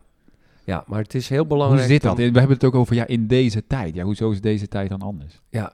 [0.63, 1.87] Ja, maar het is heel Hoe belangrijk.
[1.87, 2.17] zit dat?
[2.17, 3.95] We hebben het ook over ja, in deze tijd.
[3.95, 5.41] Ja, hoezo is deze tijd dan anders?
[5.49, 5.73] Ja,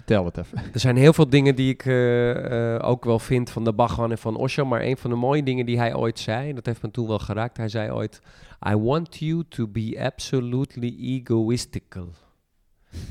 [0.00, 0.58] Vertel het even.
[0.72, 4.10] Er zijn heel veel dingen die ik eh, eh, ook wel vind van de Bhagwan
[4.10, 4.64] en van Osho.
[4.64, 7.18] Maar een van de mooie dingen die hij ooit zei, dat heeft me toen wel
[7.18, 7.56] geraakt.
[7.56, 8.20] Hij zei ooit,
[8.68, 12.08] I want you to be absolutely egoistical.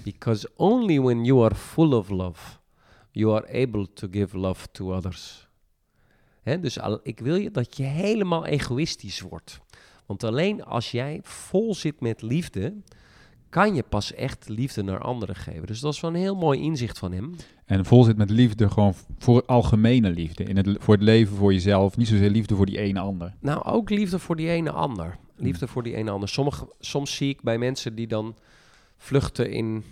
[0.03, 2.57] Because only when you are full of love,
[3.11, 5.47] you are able to give love to others.
[6.43, 9.59] Dus al, ik wil je dat je helemaal egoïstisch wordt.
[10.05, 12.75] Want alleen als jij vol zit met liefde,
[13.49, 15.67] kan je pas echt liefde naar anderen geven.
[15.67, 17.35] Dus dat is wel een heel mooi inzicht van hem.
[17.65, 20.43] En vol zit met liefde gewoon voor algemene liefde.
[20.43, 21.97] In het, voor het leven, voor jezelf.
[21.97, 23.33] Niet zozeer liefde voor die ene ander.
[23.39, 25.17] Nou, ook liefde voor die ene ander.
[25.35, 26.29] Liefde voor die ene ander.
[26.29, 28.35] Sommige, soms zie ik bij mensen die dan
[28.97, 29.83] vluchten in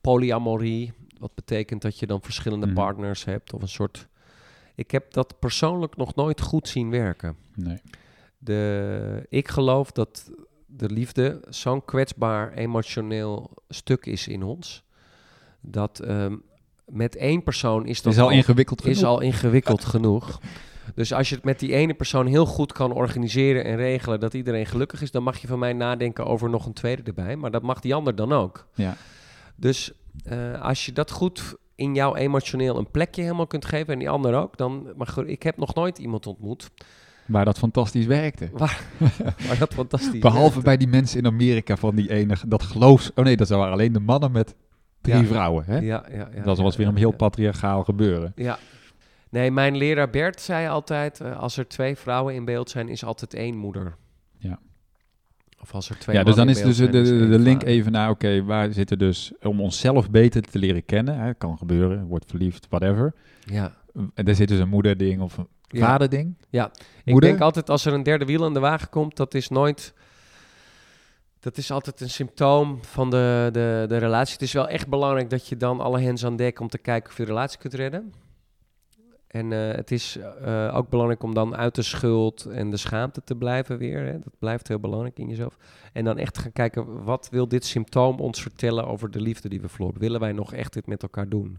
[0.00, 0.92] polyamorie.
[1.18, 2.74] Wat betekent dat je dan verschillende Mhm.
[2.74, 4.08] partners hebt of een soort...
[4.74, 7.36] Ik heb dat persoonlijk nog nooit goed zien werken.
[7.54, 7.78] Nee.
[8.38, 10.30] De, ik geloof dat
[10.76, 14.84] de liefde zo'n kwetsbaar emotioneel stuk is in ons.
[15.60, 16.36] Dat ehm,
[16.84, 18.96] met één persoon is dat is al ingewikkeld genoeg.
[18.96, 20.40] is al ingewikkeld genoeg.
[20.94, 24.34] Dus als je het met die ene persoon heel goed kan organiseren en regelen dat
[24.34, 27.36] iedereen gelukkig is, dan mag je van mij nadenken over nog een tweede erbij.
[27.36, 28.66] Maar dat mag die ander dan ook.
[28.74, 28.96] Ja.
[29.56, 29.92] Dus
[30.24, 34.10] eh, als je dat goed in jouw emotioneel een plekje helemaal kunt geven en die
[34.10, 34.92] ander ook, dan.
[34.96, 36.70] Maar ik heb nog nooit iemand ontmoet
[37.30, 38.48] Waar dat fantastisch werkte.
[38.52, 38.80] waar,
[39.48, 40.20] waar dat fantastisch.
[40.20, 43.10] Behalve bij die mensen in Amerika van die ene, dat geloofs...
[43.14, 44.54] Oh nee, dat waren alleen de mannen met
[45.00, 45.24] drie Ja.
[45.24, 45.64] vrouwen.
[45.66, 45.78] Hè?
[45.78, 48.32] Ja, ja, ja, dat was weer een heel patriarchaal gebeuren.
[48.36, 48.58] Ja.
[49.30, 53.04] Nee, mijn leraar Bert zei altijd: eh, als er twee vrouwen in beeld zijn, is
[53.04, 53.96] altijd één moeder.
[54.38, 54.58] Ja.
[55.60, 57.40] Of als er twee Ja, dus dan is dus de, zijn, de, is de één
[57.40, 59.32] link even naar, oké, waar zitten dus...
[59.42, 63.14] Om onszelf beter te leren kennen, hè, kan gebeuren, wordt verliefd, whatever.
[63.44, 63.74] Ja.
[64.14, 65.86] En daar zit dus een moederding of een Ja.
[65.86, 66.36] vaderding.
[67.04, 67.30] Ik Moeder?
[67.30, 69.94] denk altijd als er een derde wiel aan de wagen komt, dat is nooit.
[71.40, 74.32] Dat is altijd een symptoom van de, de, de relatie.
[74.32, 77.10] Het is wel echt belangrijk dat je dan alle hens aan dek om te kijken
[77.10, 78.12] of je de relatie kunt redden.
[79.26, 83.22] En eh, het is eh, ook belangrijk om dan uit de schuld en de schaamte
[83.24, 84.06] te blijven weer.
[84.06, 84.18] Hè.
[84.18, 85.56] Dat blijft heel belangrijk in jezelf.
[85.92, 89.60] En dan echt gaan kijken, wat wil dit symptoom ons vertellen over de liefde die
[89.60, 90.00] we verloren?
[90.00, 91.58] Willen wij nog echt dit met elkaar doen?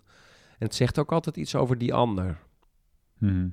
[0.58, 2.39] En het zegt ook altijd iets over die ander.
[3.17, 3.47] Mhm.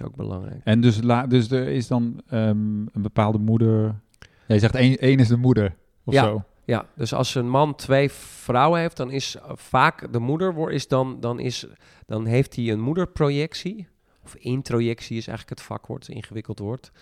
[0.00, 0.60] Is ook belangrijk.
[0.64, 4.00] En dus, la, dus er is dan ehm, een bepaalde moeder...
[4.46, 6.24] Jij zegt één, één is de moeder, of Ja.
[6.24, 6.44] zo.
[6.64, 10.88] Ja, dus als een man twee vrouwen heeft, dan is uh, vaak de moeder is
[10.88, 11.66] dan, dan, is,
[12.06, 13.86] dan heeft hij een moederprojectie.
[14.24, 16.92] Of introjectie is eigenlijk het vakwoord, ingewikkeld woord.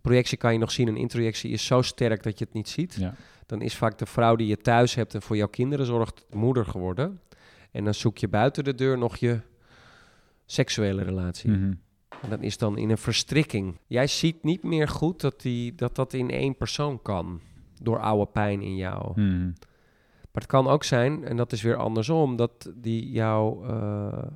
[0.00, 2.94] Projectie kan je nog zien, een introjectie is zo sterk dat je het niet ziet.
[2.94, 3.14] Ja.
[3.46, 6.66] Dan is vaak de vrouw die je thuis hebt en voor jouw kinderen zorgt moeder
[6.66, 7.20] geworden.
[7.70, 9.40] En dan zoek je buiten de deur nog je
[10.46, 11.50] seksuele relatie.
[11.50, 11.72] Mhm.
[12.22, 13.78] En dat is dan in een verstrikking.
[13.86, 17.40] Jij ziet niet meer goed dat die, dat, dat in één persoon kan.
[17.82, 19.20] Door oude pijn in jou.
[19.20, 19.44] Mhm.
[20.30, 24.26] Maar het kan ook zijn, en dat is weer andersom, dat die jouw, eh,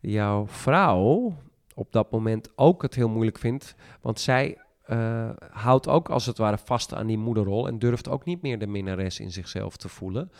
[0.00, 1.36] jouw vrouw
[1.74, 3.74] op dat moment ook het heel moeilijk vindt.
[4.00, 8.24] Want zij eh, houdt ook als het ware vast aan die moederrol en durft ook
[8.24, 10.30] niet meer de minnares in zichzelf te voelen.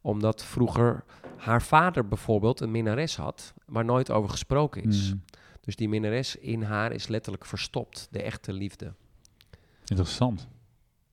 [0.00, 1.04] Omdat vroeger
[1.36, 5.08] haar vader bijvoorbeeld een minnares had, waar nooit over gesproken is.
[5.08, 5.37] Mhm.
[5.68, 8.94] Dus die minnares in haar is letterlijk verstopt, de echte liefde.
[9.84, 10.48] Interessant.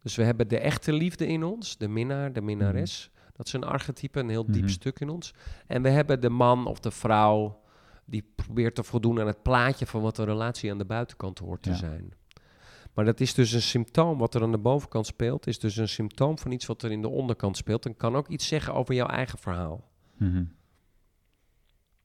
[0.01, 3.11] Dus we hebben de echte liefde in ons, de minnaar, de minnares.
[3.33, 4.71] Dat is een archetype, een heel diep Mhm.
[4.71, 5.33] stuk in ons.
[5.67, 7.61] En we hebben de man of de vrouw
[8.05, 11.61] die probeert te voldoen aan het plaatje van wat een relatie aan de buitenkant hoort
[11.63, 12.13] te zijn.
[12.93, 15.89] Maar dat is dus een symptoom wat er aan de bovenkant speelt, is dus een
[15.89, 17.85] symptoom van iets wat er in de onderkant speelt.
[17.85, 19.89] En kan ook iets zeggen over jouw eigen verhaal.
[20.17, 20.43] Mhm.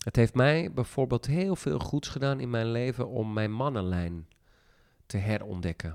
[0.05, 4.27] Het heeft mij bijvoorbeeld heel veel goeds gedaan in mijn leven om mijn mannenlijn
[5.07, 5.91] te herontdekken.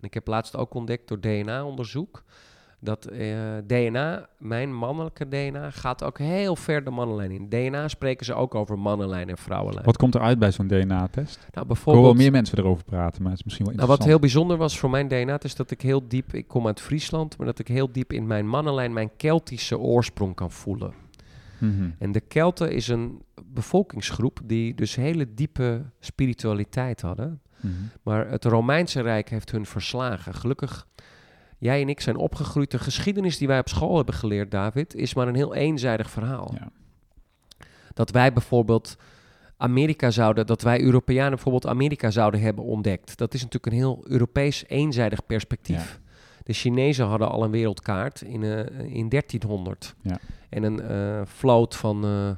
[0.00, 2.22] En ik heb laatst ook ontdekt door DNA-onderzoek
[2.80, 7.48] dat eh, DNA, mijn mannelijke DNA, gaat ook heel ver de mannenlijn in.
[7.48, 9.84] DNA spreken ze ook over mannenlijn en vrouwenlijn.
[9.84, 11.38] Wat komt er uit bij zo'n DNA-test?
[11.38, 13.88] nou, Ik hoor wel bijvoorbeeld, meer mensen erover praten, maar het is misschien wel nou,
[13.88, 14.10] wat interessant.
[14.10, 17.36] heel bijzonder was voor mijn DNA, is dat ik heel diep, ik kom uit Friesland,
[17.36, 21.06] maar dat ik heel diep in mijn mannenlijn mijn Keltische oorsprong kan voelen.
[21.58, 21.90] Mhm.
[21.98, 27.40] En de Kelten is een bevolkingsgroep die dus hele diepe spiritualiteit hadden.
[27.60, 27.72] Mhm.
[28.02, 30.34] Maar het Romeinse Rijk heeft hun verslagen.
[30.34, 30.86] Gelukkig,
[31.58, 32.70] jij en ik zijn opgegroeid.
[32.70, 36.54] De geschiedenis die wij op school hebben geleerd, David, is maar een heel eenzijdig verhaal.
[36.58, 36.70] Ja.
[37.94, 38.96] Dat wij bijvoorbeeld
[39.56, 43.16] Amerika zouden, dat wij Europeanen bijvoorbeeld Amerika zouden hebben ontdekt.
[43.16, 46.00] Dat is natuurlijk een heel Europees eenzijdig perspectief.
[46.48, 49.94] De Chinezen hadden al een wereldkaart in, eh, in 1300.
[50.00, 50.18] Ja.
[50.48, 52.30] En een eh, vloot van eh,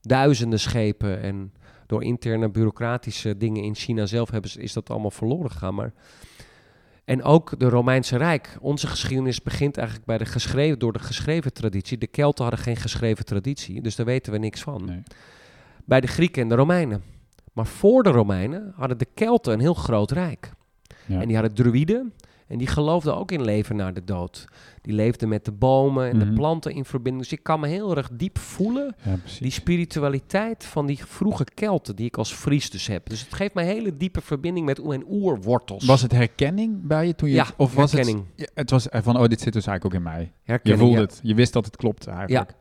[0.00, 1.22] duizenden schepen.
[1.22, 1.52] En
[1.86, 5.74] door interne bureaucratische dingen in China zelf hebben ze, is dat allemaal verloren gegaan.
[5.74, 5.92] Maar
[7.04, 8.56] en ook de Romeinse Rijk.
[8.60, 11.98] Onze geschiedenis begint eigenlijk bij de geschreven, door de geschreven traditie.
[11.98, 14.84] De Kelten hadden geen geschreven traditie, dus daar weten we niks van.
[14.84, 15.02] Nee.
[15.84, 17.02] Bij de Grieken en de Romeinen.
[17.52, 20.52] Maar voor de Romeinen hadden de Kelten een heel groot rijk.
[21.06, 21.20] Ja.
[21.20, 22.12] En die hadden druïden.
[22.50, 24.44] En die geloofden ook in leven na de dood.
[24.82, 26.26] Die leefden met de bomen en Mhm.
[26.28, 27.22] de planten in verbinding.
[27.24, 31.96] Dus ik kan me heel erg diep voelen Ja, die spiritualiteit van die vroege Kelten,
[31.96, 33.08] die ik als Fries dus heb.
[33.08, 35.84] Dus het geeft mij een hele diepe verbinding met mijn oerwortels.
[35.86, 37.34] Was het herkenning bij je toen je...
[37.34, 38.24] Ja, het- of was herkenning.
[38.36, 40.02] Het, het was van, oh, dit zit dus eigenlijk ook in
[40.44, 40.60] mij.
[40.62, 41.00] Je voelde ja.
[41.00, 41.20] het.
[41.22, 42.54] Je wist dat het klopt eigenlijk.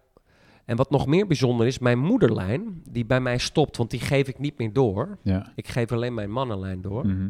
[0.65, 4.27] En wat nog meer bijzonder is, mijn moederlijn, die bij mij stopt, want die geef
[4.27, 5.17] ik niet meer door.
[5.23, 5.51] Ja.
[5.55, 7.05] Ik geef alleen mijn mannenlijn door.
[7.07, 7.29] Mhm.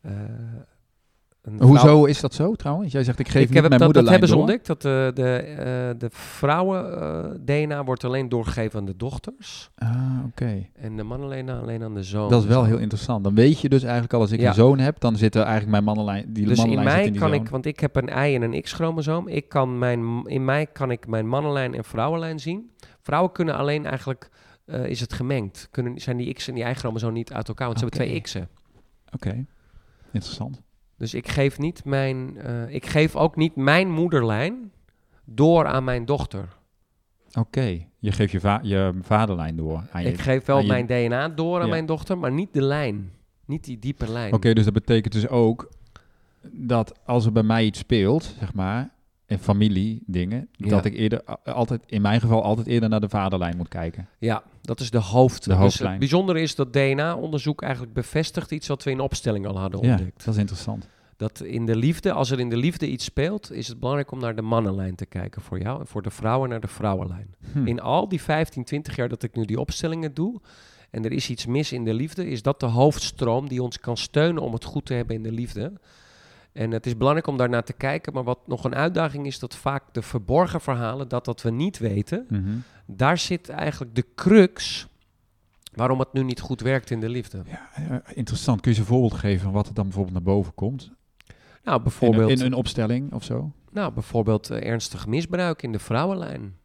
[0.00, 0.12] Eh,
[1.46, 2.92] een vrouw- Hoezo is dat zo trouwens?
[2.92, 5.36] Jij zegt, ik geef ik heb mijn dat, dat hebben ze ontdekt, dat eh, de,
[5.38, 9.70] eh, de vrouwen-DNA wordt alleen doorgegeven aan de dochters.
[9.74, 10.66] Ah, oké.
[10.74, 12.28] En de mannenlijn alleen aan de zoon.
[12.30, 13.24] Dat is wel heel interessant.
[13.24, 14.48] Dan weet je dus eigenlijk al, als ik Ja.
[14.48, 17.06] een zoon heb, dan zit er eigenlijk mijn mannenlijn, die Dus in mannenlijn zit mij
[17.06, 17.40] in die kan zoon.
[17.40, 19.28] ik, want ik heb een Y en een X-chromosoom.
[19.28, 22.70] Ik kan mijn, in mij kan ik mijn mannenlijn en vrouwenlijn zien.
[23.02, 24.30] Vrouwen kunnen alleen eigenlijk,
[24.64, 25.68] eh, is het gemengd.
[25.70, 28.48] Kunnen, zijn die X en die Y-chromosoom niet uit elkaar, want ze hebben twee X'en.
[29.14, 29.44] Oké,
[30.12, 30.62] interessant.
[30.96, 34.72] Dus ik geef, niet mijn, eh, ik geef ook niet mijn moederlijn
[35.24, 36.48] door aan mijn dochter.
[37.38, 40.08] Oké, je geeft je, va- je vaderlijn door aan je...
[40.08, 41.70] ik geef wel je- mijn DNA door aan Ja.
[41.70, 43.10] mijn dochter, maar niet de lijn.
[43.46, 44.32] Niet die diepe lijn.
[44.32, 45.70] Oké, dus dat betekent dus ook
[46.52, 48.90] dat als er bij mij iets speelt, zeg maar,
[49.26, 50.68] in familie dingen, Ja.
[50.68, 54.08] dat ik eerder altijd, in mijn geval altijd eerder naar de vaderlijn moet kijken.
[54.18, 55.42] Ja, dat is de hoofd.
[55.44, 55.90] De Dus hoofdlijn.
[55.90, 59.90] het bijzondere is dat DNA-onderzoek eigenlijk bevestigt iets wat we in opstelling al hadden Ja,
[59.90, 60.24] ontdekt.
[60.24, 60.88] dat is interessant.
[61.16, 64.20] Dat in de liefde, als er in de liefde iets speelt, is het belangrijk om
[64.20, 65.80] naar de mannenlijn te kijken voor jou.
[65.80, 67.34] En voor de vrouwen naar de vrouwenlijn.
[67.52, 67.66] Hm.
[67.66, 70.40] In al die 15, 20 jaar dat ik nu die opstellingen doe,
[70.90, 73.96] en er is iets mis in de liefde, is dat de hoofdstroom die ons kan
[73.96, 75.72] steunen om het goed te hebben in de liefde.
[76.56, 79.56] En het is belangrijk om daarnaar te kijken, maar wat nog een uitdaging is, dat
[79.56, 82.56] vaak de verborgen verhalen, dat wat we niet weten, Mhm.
[82.86, 84.86] daar zit eigenlijk de crux
[85.74, 87.42] waarom het nu niet goed werkt in de liefde.
[87.46, 88.60] Ja, eh, interessant.
[88.60, 90.90] Kun je eens een voorbeeld geven van wat er dan bijvoorbeeld naar boven komt?
[91.64, 93.52] Nou, bijvoorbeeld, in een opstelling of zo?
[93.72, 96.56] nou, bijvoorbeeld eh, ernstig misbruik in de vrouwenlijn.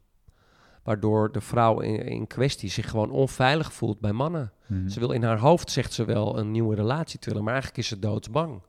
[0.84, 4.52] Waardoor de vrouw in, in kwestie zich gewoon onveilig voelt bij mannen.
[4.68, 4.88] Mhm.
[4.88, 7.84] Ze wil in haar hoofd, zegt ze wel, een nieuwe relatie te willen, maar eigenlijk
[7.84, 8.62] is ze doodsbang.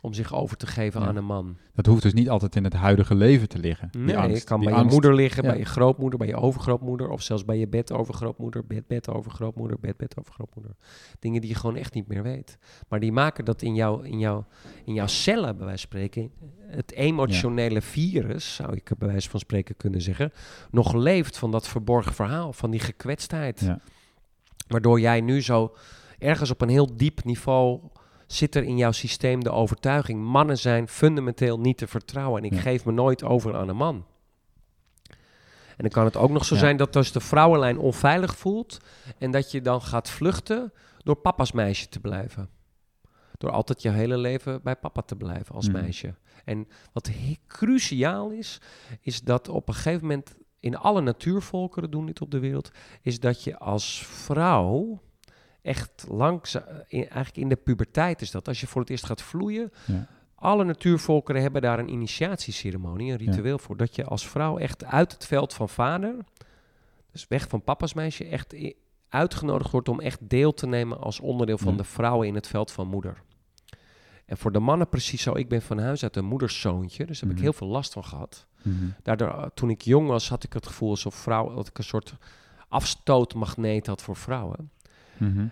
[0.00, 1.06] Om zich over te geven Ja.
[1.06, 1.56] aan een man.
[1.74, 3.88] Dat hoeft dus niet altijd in het huidige leven te liggen.
[3.98, 5.48] Nee, angst, je kan bij je moeder liggen, Ja.
[5.50, 7.08] bij je grootmoeder, bij je overgrootmoeder.
[7.08, 10.74] Of zelfs bij je bed overgrootmoeder, bed, bed overgrootmoeder, bed, bed overgrootmoeder.
[11.18, 12.58] Dingen die je gewoon echt niet meer weet.
[12.88, 14.44] Maar die maken dat in, jou, in, jou,
[14.84, 16.30] in jouw cellen, bij wijze van spreken,
[16.66, 20.32] het emotionele virus, zou ik bij wijze van spreken kunnen zeggen,
[20.70, 23.70] nog leeft van dat verborgen verhaal, van die gekwetstheid.
[24.68, 25.74] Waardoor jij nu zo
[26.18, 27.80] ergens op een heel diep niveau
[28.32, 32.38] zit er in jouw systeem de overtuiging: mannen zijn fundamenteel niet te vertrouwen.
[32.42, 32.60] En ik Ja.
[32.60, 34.04] geef me nooit over aan een man.
[35.76, 36.60] En dan kan het ook nog zo Ja.
[36.60, 38.78] zijn dat dus de vrouwenlijn onveilig voelt.
[39.18, 42.48] En dat je dan gaat vluchten door papa's meisje te blijven.
[43.38, 45.80] Door altijd je hele leven bij papa te blijven als Mhm.
[45.80, 46.14] meisje.
[46.44, 47.10] En wat
[47.46, 48.60] cruciaal is,
[49.00, 52.70] is dat op een gegeven moment in alle natuurvolkeren doen dit op de wereld,
[53.02, 55.00] is dat je als vrouw
[55.62, 59.22] echt langzaam, in, eigenlijk in de puberteit is dat, als je voor het eerst gaat
[59.22, 60.06] vloeien, Ja.
[60.34, 65.12] alle natuurvolkeren hebben daar een initiatieceremonie, een ritueel voor, dat je als vrouw echt uit
[65.12, 66.14] het veld van vader,
[67.12, 68.54] dus weg van papa's meisje, echt
[69.08, 71.76] uitgenodigd wordt om echt deel te nemen als onderdeel van Ja.
[71.78, 73.22] de vrouwen in het veld van moeder.
[74.26, 75.34] En voor de mannen precies zo.
[75.36, 77.36] Ik ben van huis uit een moederszoontje, dus daar heb Mhm.
[77.36, 78.46] ik heel veel last van gehad.
[78.62, 78.74] Mhm.
[79.02, 81.84] Daardoor, eh, toen ik jong was, had ik het gevoel alsof vrouw, dat ik een
[81.84, 82.14] soort
[82.68, 84.70] afstootmagneet had voor vrouwen.
[85.20, 85.46] Mhm.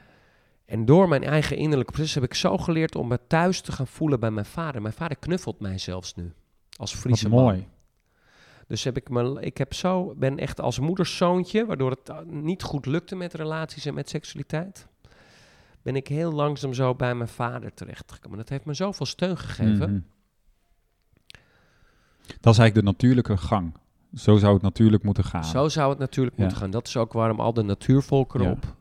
[0.65, 3.87] En door mijn eigen innerlijke proces heb ik zo geleerd om me thuis te gaan
[3.87, 4.83] voelen bij mijn vader.
[4.83, 6.33] Mijn vader knuffelt mij zelfs nu.
[6.77, 7.43] Als Wat Friese man.
[7.43, 7.67] mooi.
[8.67, 12.63] Dus heb ik me, ik heb zo, ben echt als moederszoontje, waardoor het uh, niet
[12.63, 14.87] goed lukte met relaties en met seksualiteit,
[15.83, 18.39] ben ik heel langzaam zo bij mijn vader terechtgekomen.
[18.39, 19.91] Dat heeft me zoveel steun gegeven.
[19.91, 20.01] Mhm.
[22.41, 23.75] Dat is eigenlijk de natuurlijke gang.
[24.15, 25.45] Zo zou het natuurlijk moeten gaan.
[25.45, 26.43] Zo zou het natuurlijk Ja.
[26.43, 26.71] moeten gaan.
[26.71, 28.53] Dat is ook waarom al de natuurvolkeren Ja.
[28.53, 28.77] op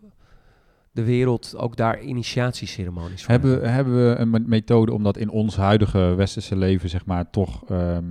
[0.97, 5.17] de wereld ook daar initiatieceremonies voor Hebben, we- hebben we een me- methode om dat
[5.17, 8.05] in ons huidige westerse leven, zeg maar, toch ehm,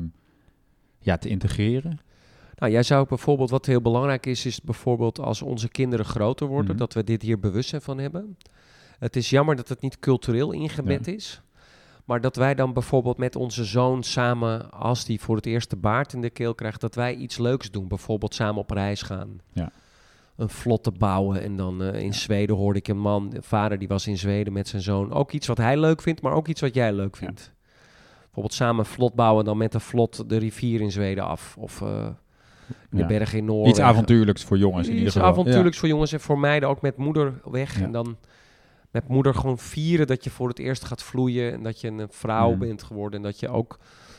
[0.98, 1.98] ja, te integreren?
[2.56, 6.70] Nou, jij zou bijvoorbeeld, wat heel belangrijk is, is bijvoorbeeld als onze kinderen groter worden,
[6.70, 6.78] Mhm.
[6.78, 8.36] dat we dit hier bewustzijn van hebben.
[8.98, 11.40] Het is jammer dat het niet cultureel ingebed is.
[12.04, 15.76] Maar dat wij dan bijvoorbeeld met onze zoon samen, als die voor het eerst de
[15.76, 17.88] baard in de keel krijgt, dat wij iets leuks doen.
[17.88, 19.40] Bijvoorbeeld samen op reis gaan.
[19.52, 19.70] Ja.
[20.36, 21.42] Een vlotte bouwen.
[21.42, 24.52] En dan eh, in Zweden hoorde ik een man, een vader die was in Zweden
[24.52, 25.12] met zijn zoon.
[25.12, 27.18] Ook iets wat hij leuk vindt, maar ook iets wat jij leuk Ja.
[27.26, 27.52] vindt.
[28.20, 31.56] Bijvoorbeeld samen een vlot bouwen en dan met een vlot de rivier in Zweden af.
[31.58, 32.06] Of eh,
[32.68, 33.06] in de Ja.
[33.06, 33.70] bergen in Noorwegen.
[33.70, 35.30] Iets avontuurlijks voor jongens in ieder Iets geval.
[35.30, 37.80] avontuurlijks voor jongens en voor meiden ook met moeder weg.
[37.80, 38.16] En dan
[38.90, 42.06] met moeder gewoon vieren dat je voor het eerst gaat vloeien en dat je een
[42.10, 43.78] vrouw bent geworden en dat je ook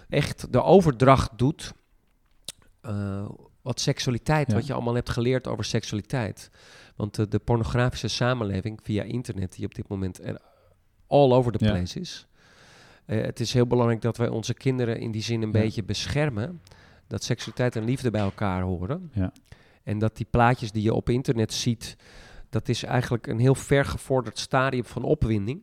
[0.09, 1.73] echt de overdracht doet.
[2.81, 3.29] eh,
[3.67, 4.53] wat seksualiteit, Ja.
[4.53, 6.49] wat je allemaal hebt geleerd over seksualiteit.
[6.95, 10.39] Want de, de pornografische samenleving via internet, die op dit moment er
[11.07, 11.71] all over the Ja.
[11.71, 12.27] place is.
[13.05, 15.59] eh, het is heel belangrijk dat wij onze kinderen in die zin een Ja.
[15.59, 16.61] beetje beschermen.
[17.07, 19.11] Dat seksualiteit en liefde bij elkaar horen.
[19.13, 19.31] Ja.
[19.83, 21.95] En dat die plaatjes die je op internet ziet,
[22.49, 25.61] dat is eigenlijk een heel vergevorderd stadium van opwinding.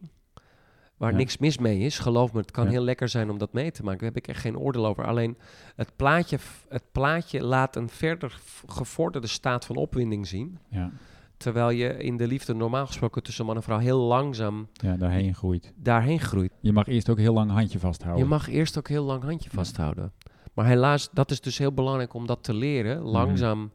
[0.96, 1.16] Waar Ja.
[1.16, 1.98] niks mis mee is.
[1.98, 2.70] Geloof me, het kan Ja.
[2.70, 3.98] heel lekker zijn om dat mee te maken.
[4.00, 5.06] Daar heb ik echt geen oordeel over.
[5.06, 5.36] Alleen
[5.76, 10.58] het plaatje, het plaatje laat een verder gevorderde staat van opwinding zien.
[10.70, 10.90] Ja,
[11.36, 15.34] Terwijl je in de liefde normaal gesproken tussen man en vrouw heel langzaam ja, daarheen
[15.34, 15.72] groeit.
[15.76, 16.52] daarheen groeit.
[16.60, 18.22] Je mag eerst ook heel lang handje vasthouden.
[18.24, 20.12] Je mag eerst ook heel lang handje vasthouden.
[20.52, 23.00] Maar helaas, dat is dus heel belangrijk om dat te leren.
[23.02, 23.72] Langzaam,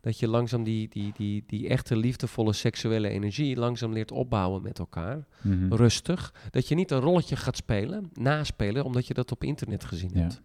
[0.00, 4.78] dat je langzaam die, die, die, die echte liefdevolle seksuele energie langzaam leert opbouwen met
[4.78, 5.26] elkaar.
[5.42, 5.74] Mhm.
[5.74, 6.34] Rustig.
[6.50, 10.20] Dat je niet een rolletje gaat spelen, naspelen, omdat je dat op internet gezien Ja.
[10.20, 10.40] hebt.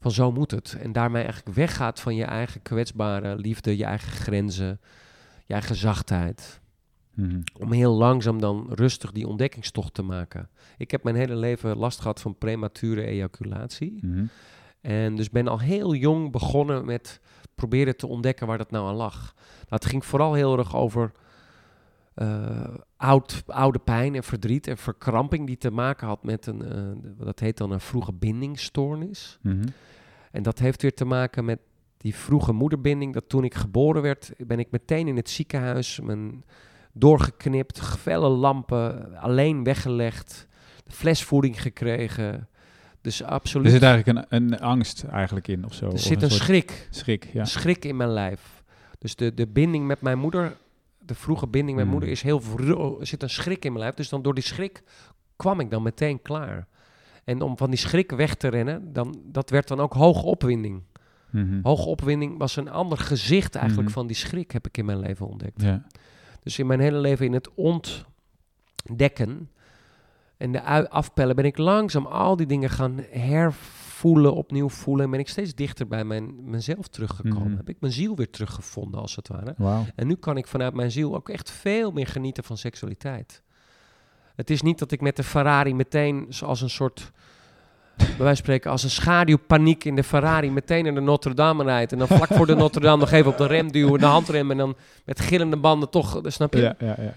[0.00, 0.76] Van zo moet het.
[0.80, 4.80] En daarmee eigenlijk weggaat van je eigen kwetsbare liefde, je eigen grenzen,
[5.46, 6.60] je eigen zachtheid.
[7.14, 7.40] Mhm.
[7.58, 10.48] Om heel langzaam dan rustig die ontdekkingstocht te maken.
[10.76, 13.98] Ik heb mijn hele leven last gehad van premature ejaculatie.
[14.00, 14.24] Mhm.
[14.80, 17.20] En dus ben al heel jong begonnen met
[17.58, 19.34] proberen te ontdekken waar dat nou aan lag.
[19.34, 21.12] Nou, het ging vooral heel erg over
[22.14, 27.26] eh, oud, oude pijn en verdriet en verkramping die te maken had met een, eh,
[27.26, 29.38] dat heet dan een vroege bindingsstoornis.
[29.42, 29.66] Mhm.
[30.30, 31.58] En dat heeft weer te maken met
[31.96, 33.14] die vroege moederbinding.
[33.14, 36.44] Dat toen ik geboren werd, ben ik meteen in het ziekenhuis, mijn
[36.92, 40.46] doorgeknipt, felle lampen, alleen weggelegd,
[40.86, 42.48] flesvoeding gekregen.
[43.08, 43.66] Dus absoluut.
[43.66, 45.90] Er zit eigenlijk een, een angst eigenlijk in of zo.
[45.90, 46.88] Er zit een schrik.
[46.90, 47.28] schrik.
[47.32, 47.40] Ja.
[47.40, 48.62] Een schrik in mijn lijf.
[48.98, 50.56] Dus de, de binding met mijn moeder,
[50.98, 51.92] de vroege binding met Mm.
[51.92, 53.94] moeder, is heel vro- er zit een schrik in mijn lijf.
[53.94, 54.82] Dus dan door die schrik
[55.36, 56.66] kwam ik dan meteen klaar.
[57.24, 60.82] En om van die schrik weg te rennen, dan, dat werd dan ook hoge opwinding.
[61.30, 61.58] Mhm.
[61.62, 63.96] Hoge opwinding was een ander gezicht eigenlijk Mhm.
[63.98, 65.62] van die schrik, heb ik in mijn leven ontdekt.
[65.62, 65.86] Ja.
[66.42, 67.48] Dus in mijn hele leven in het
[68.84, 69.50] ontdekken
[70.38, 75.04] en de ui- afpellen ben ik langzaam al die dingen gaan hervoelen, opnieuw voelen.
[75.04, 77.48] En ben ik steeds dichter bij mijn, mezelf teruggekomen.
[77.48, 77.56] Mhm.
[77.56, 79.54] Heb ik mijn ziel weer teruggevonden, als het ware.
[79.94, 83.42] En nu kan ik vanuit mijn ziel ook echt veel meer genieten van seksualiteit.
[84.34, 87.12] Het is niet dat ik met de Ferrari meteen zoals een soort,
[87.96, 91.64] bij wijze van spreken, als een schaduwpaniek in de Ferrari meteen naar de Notre Dame
[91.64, 91.92] rijdt.
[91.92, 94.50] En dan vlak voor de Notre Dame nog even op de rem duwen, de handrem
[94.50, 96.60] en dan met gillende banden toch, snap je?
[96.60, 97.12] Ja, ja, ja.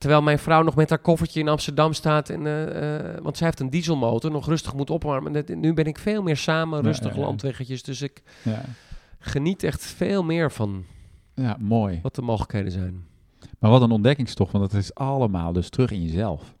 [0.00, 2.28] Terwijl mijn vrouw nog met haar koffertje in Amsterdam staat.
[2.28, 5.44] En, eh, eh, want zij heeft een dieselmotor, nog rustig moet opwarmen.
[5.60, 7.82] Nu ben ik veel meer samen, rustig ja, landweggetjes.
[7.82, 8.22] Dus ik
[9.18, 10.84] geniet echt veel meer van
[11.34, 11.98] Ja, mooi.
[12.02, 13.06] wat de mogelijkheden zijn.
[13.58, 16.54] Maar wat een ontdekkingstocht, want het is allemaal dus terug in jezelf.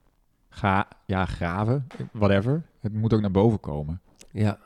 [0.48, 2.62] Ga, ja, graven, whatever.
[2.80, 4.00] Het moet ook naar boven komen.
[4.32, 4.58] Ja.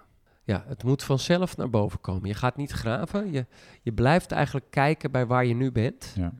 [0.44, 2.28] ja, het moet vanzelf naar boven komen.
[2.28, 3.32] Je gaat niet graven.
[3.32, 3.46] Je,
[3.82, 6.12] je blijft eigenlijk kijken bij waar je nu bent.
[6.16, 6.32] Ja.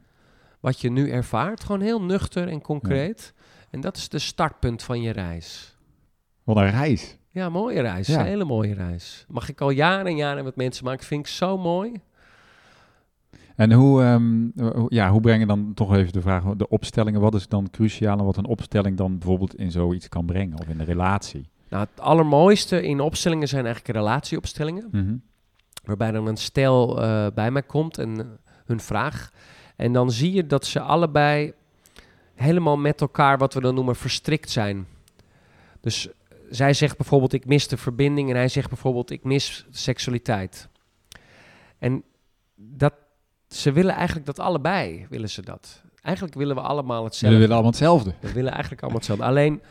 [0.64, 1.64] Wat je nu ervaart.
[1.64, 3.34] Gewoon heel nuchter en concreet.
[3.70, 5.76] En dat is de startpunt van je reis.
[6.44, 7.18] Wat een reis.
[7.30, 8.06] Ja, mooie reis.
[8.06, 8.20] Ja.
[8.20, 9.24] Een hele mooie reis.
[9.28, 11.06] Mag ik al jaren en jaren met mensen maken.
[11.06, 12.00] Vind ik zo mooi.
[13.56, 14.48] En hoe, ehm,
[14.88, 18.18] ja, hoe breng je dan toch even de vraag, de opstellingen, wat is dan cruciaal
[18.18, 21.48] en wat een opstelling dan bijvoorbeeld in zoiets kan brengen of in een relatie?
[21.68, 24.88] Nou, het allermooiste in opstellingen zijn eigenlijk relatieopstellingen.
[24.90, 25.16] Mhm.
[25.84, 29.30] Waarbij dan een stel eh, bij mij komt en hun vraag.
[29.76, 31.52] En dan zie je dat ze allebei
[32.34, 34.86] helemaal met elkaar, wat we dan noemen, verstrikt zijn.
[35.80, 36.08] Dus
[36.50, 38.30] zij zegt bijvoorbeeld, ik mis de verbinding.
[38.30, 40.68] En hij zegt bijvoorbeeld, ik mis seksualiteit.
[41.78, 42.02] En
[42.54, 42.94] dat,
[43.48, 45.82] ze willen eigenlijk dat allebei, willen ze dat.
[46.00, 47.38] Eigenlijk willen we allemaal Ze hetzelfde.
[47.38, 48.14] willen allemaal hetzelfde.
[48.20, 49.24] We willen eigenlijk allemaal hetzelfde.
[49.26, 49.62] Alleen,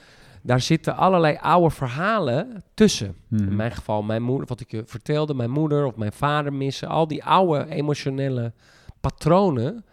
[0.41, 3.15] daar zitten allerlei oude verhalen tussen.
[3.27, 3.43] Mhm.
[3.43, 6.87] In mijn geval, mijn moeder, wat ik je vertelde, mijn moeder of mijn vader missen.
[6.87, 8.53] Al die oude emotionele
[9.01, 9.85] patronen,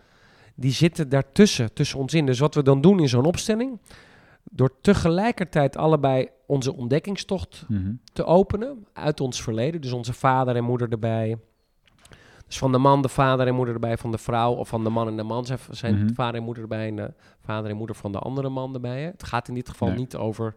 [0.61, 2.27] die zitten daartussen, tussen ons in.
[2.27, 3.79] Dus wat we dan doen in zo'n opstelling,
[4.51, 7.93] door tegelijkertijd allebei onze ontdekkingstocht Mhm.
[8.13, 9.81] te openen uit ons verleden.
[9.81, 11.37] Dus onze vader en moeder erbij.
[12.47, 14.91] Dus van de man de vader en moeder erbij, van de vrouw of van de
[14.91, 16.15] man en de man zijn, zijn Mhm.
[16.15, 17.13] vader en moeder erbij en de
[17.45, 19.01] vader en moeder van de andere man erbij.
[19.03, 19.07] Hè.
[19.07, 19.97] Het gaat in dit geval Nee.
[19.97, 20.55] niet over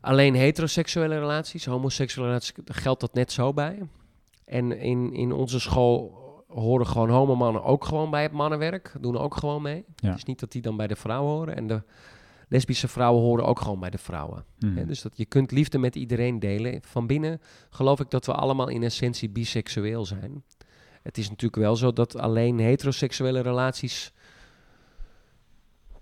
[0.00, 1.66] alleen heteroseksuele relaties.
[1.66, 3.82] Homoseksuele relaties geldt dat net zo bij.
[4.44, 8.92] En in, in onze school horen gewoon homomannen ook gewoon bij het mannenwerk.
[9.00, 9.84] Doen ook gewoon mee.
[9.96, 10.08] Ja.
[10.08, 11.56] Het is niet dat die dan bij de vrouwen horen.
[11.56, 11.82] En de
[12.48, 14.44] lesbische vrouwen horen ook gewoon bij de vrouwen.
[14.66, 16.80] Hè, dus dat je kunt liefde met iedereen delen.
[16.82, 17.40] Van binnen
[17.70, 20.44] geloof ik dat we allemaal in essentie biseksueel zijn.
[21.02, 24.12] Het is natuurlijk wel zo dat alleen heteroseksuele relaties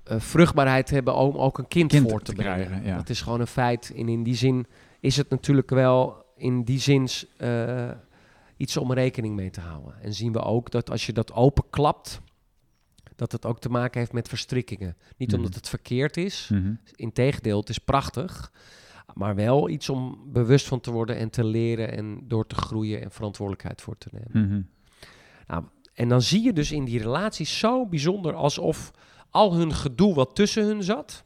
[0.04, 2.96] eh, vruchtbaarheid hebben om ook een kind, Kind voor te, te krijgen, ja.
[2.96, 3.92] Dat is gewoon een feit.
[3.96, 4.66] En in die zin
[5.00, 7.90] is het natuurlijk wel in die zin eh,
[8.56, 10.00] iets om rekening mee te houden.
[10.02, 12.20] En zien we ook dat als je dat openklapt,
[13.16, 14.96] dat het ook te maken heeft met verstrikkingen.
[15.16, 15.36] Niet Mhm.
[15.38, 16.74] omdat het verkeerd is, Mhm.
[16.94, 18.52] integendeel, het is prachtig.
[19.14, 23.02] Maar wel iets om bewust van te worden en te leren en door te groeien
[23.02, 24.48] en verantwoordelijkheid voor te nemen.
[24.48, 24.62] Mhm.
[25.94, 28.90] En dan zie je dus in die relaties zo bijzonder alsof
[29.30, 31.24] al hun gedoe wat tussen hun zat,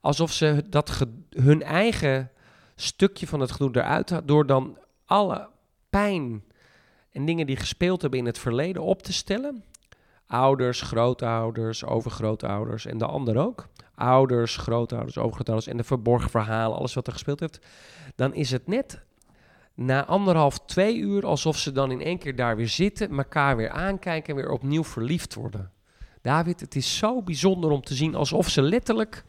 [0.00, 2.30] alsof ze dat hun eigen
[2.74, 5.48] stukje van het gedoe eruit had, door dan alle
[5.96, 6.44] pijn
[7.12, 9.64] en dingen die gespeeld hebben in het verleden op te stellen.
[10.26, 13.68] Ouders, grootouders, overgrootouders en de ander ook.
[13.94, 17.66] Ouders, grootouders, overgrootouders en de verborgen verhalen, alles wat er gespeeld heeft.
[18.14, 19.04] Dan is het net
[19.74, 23.70] na anderhalf, twee uur alsof ze dan in één keer daar weer zitten, elkaar weer
[23.70, 25.70] aankijken en weer opnieuw verliefd worden.
[26.22, 29.24] David, het is zo bijzonder om te zien alsof ze letterlijk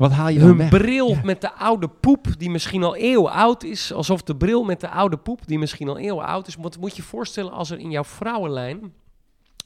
[0.00, 0.68] Wat haal je dan hun weg?
[0.68, 4.80] bril met de oude poep, die misschien al eeuwen oud is, alsof de bril met
[4.80, 7.78] de oude poep, die misschien al eeuwen oud is, wat moet je voorstellen als er
[7.78, 8.92] in jouw vrouwenlijn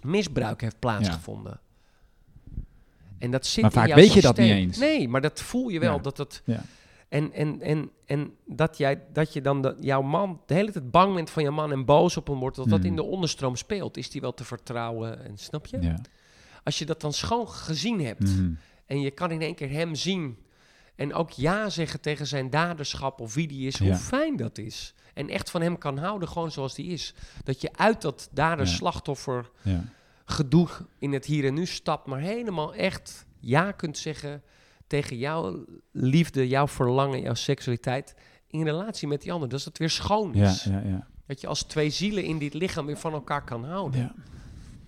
[0.03, 1.61] misbruik heeft plaatsgevonden?
[3.19, 4.57] En dat zit Maar in vaak jouw weet je dat systeem.
[4.57, 4.79] niet eens.
[4.79, 6.01] Nee, maar dat voel je wel.
[6.01, 6.63] Dat Ja.
[7.09, 10.91] en, en, en, en dat, jij, dat je dan de, jouw man de hele tijd
[10.91, 12.89] bang bent van je man en boos op hem wordt, dat dat Mhm.
[12.89, 13.97] in de onderstroom speelt.
[13.97, 15.25] Is die wel te vertrouwen?
[15.25, 15.81] En snap je?
[15.81, 15.97] Ja.
[16.65, 18.51] Als je dat dan schoon gezien hebt Mhm.
[18.87, 20.39] En je kan in één keer hem zien
[20.97, 24.95] en ook ja zeggen tegen zijn daderschap of wie die is, hoe fijn dat is.
[25.15, 27.15] En echt van hem kan houden, gewoon zoals die is.
[27.45, 29.85] Dat je uit dat dader-slachtoffer Ja.
[30.25, 30.69] gedoe
[30.99, 34.43] in het hier en nu stapt, maar helemaal echt ja kunt zeggen
[34.87, 38.15] tegen jouw liefde, jouw verlangen, jouw seksualiteit
[38.47, 39.49] in relatie met die ander.
[39.49, 40.65] Dat het weer schoon is.
[40.65, 41.07] ja, ja.
[41.27, 44.13] Dat je als twee zielen in dit lichaam weer van elkaar kan houden.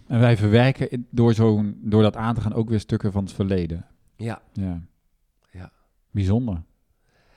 [0.06, 3.32] En wij verwerken door, zo'n, door dat aan te gaan ook weer stukken van het
[3.32, 3.86] verleden.
[4.16, 4.42] Ja.
[4.52, 4.82] Ja.
[5.50, 5.72] Ja.
[6.10, 6.62] Bijzonder.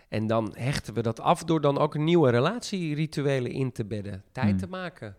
[0.08, 4.24] En dan hechten we dat af door dan ook nieuwe relatierituelen in te bedden.
[4.32, 4.58] Tijd Hmm.
[4.58, 5.16] te maken.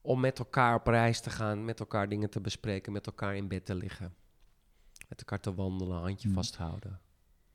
[0.00, 3.48] Om met elkaar op reis te gaan, met elkaar dingen te bespreken, met elkaar in
[3.48, 4.14] bed te liggen.
[5.08, 6.36] Met elkaar te wandelen, handje Hmm.
[6.36, 7.00] vasthouden.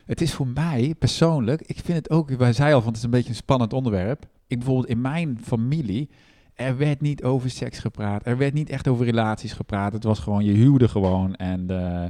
[0.05, 3.03] Het is voor mij persoonlijk, ik vind het ook, wij zeiden al van het is
[3.05, 4.28] een beetje een spannend onderwerp.
[4.47, 6.09] Ik bijvoorbeeld in mijn familie,
[6.54, 8.26] er werd niet over seks gepraat.
[8.26, 9.93] Er werd niet echt over relaties gepraat.
[9.93, 12.10] Het was gewoon, je huwde gewoon en eh,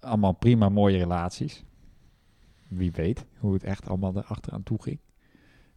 [0.00, 1.64] allemaal prima mooie relaties.
[2.68, 4.98] Wie weet hoe het echt allemaal erachteraan toe ging.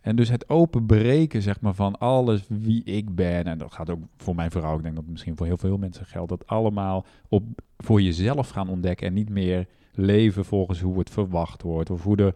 [0.01, 3.43] En dus het openbreken zeg maar, van alles wie ik ben.
[3.43, 4.77] En dat gaat ook voor mijn vrouw.
[4.77, 6.29] Ik denk dat het misschien voor heel veel mensen geldt.
[6.29, 7.43] Dat allemaal op,
[7.77, 9.07] voor jezelf gaan ontdekken.
[9.07, 11.89] En niet meer leven volgens hoe het verwacht wordt.
[11.89, 12.33] Of, hoe de,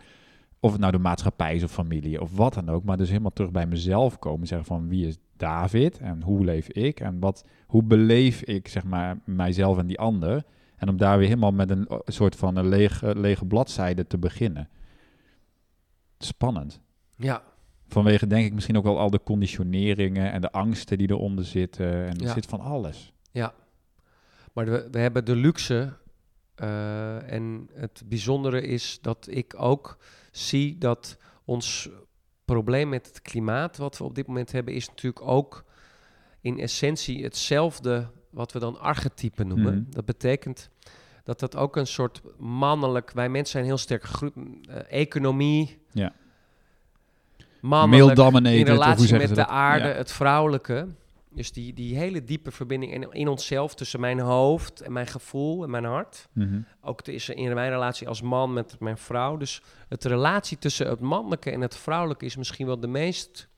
[0.60, 2.84] of het nou de maatschappij is of familie of wat dan ook.
[2.84, 4.48] Maar dus helemaal terug bij mezelf komen.
[4.48, 7.00] Zeggen van wie is David en hoe leef ik?
[7.00, 10.44] En wat, hoe beleef ik zeg maar, mijzelf en die ander?
[10.76, 14.18] En om daar weer helemaal met een eh, soort van een lege, lege bladzijde te
[14.18, 14.70] beginnen.
[16.18, 16.80] Spannend.
[17.16, 17.42] Ja,
[17.88, 21.86] Vanwege denk ik misschien ook wel al de conditioneringen en de angsten die eronder zitten.
[22.08, 22.34] En er Ja.
[22.34, 23.14] zit van alles.
[23.32, 23.54] ja.
[24.54, 25.94] Maar we, we hebben de luxe.
[26.60, 29.98] Eh, en het bijzondere is dat ik ook
[30.32, 31.90] zie dat ons
[32.46, 35.64] probleem met het klimaat, wat we op dit moment hebben, is natuurlijk ook
[36.42, 39.74] in essentie hetzelfde wat we dan archetypen noemen.
[39.74, 39.92] Mhm.
[39.92, 40.70] Dat betekent
[41.24, 43.12] dat dat ook een soort mannelijk...
[43.12, 44.34] Wij mensen zijn heel sterk gegroeid.
[44.70, 45.82] eh, economie.
[45.92, 46.14] Ja.
[47.62, 48.18] Mannelijk.
[48.46, 49.48] In relatie met de dat?
[49.48, 49.94] aarde, Ja.
[49.94, 50.88] het vrouwelijke.
[51.32, 55.64] Dus die, die hele diepe verbinding in, in onszelf tussen mijn hoofd en mijn gevoel
[55.64, 56.28] en mijn hart.
[56.34, 56.62] Mhm.
[56.82, 59.38] Ook is er in mijn relatie als man met mijn vrouw.
[59.38, 63.50] Dus het relatie tussen het mannelijke en het vrouwelijke is misschien wel de meest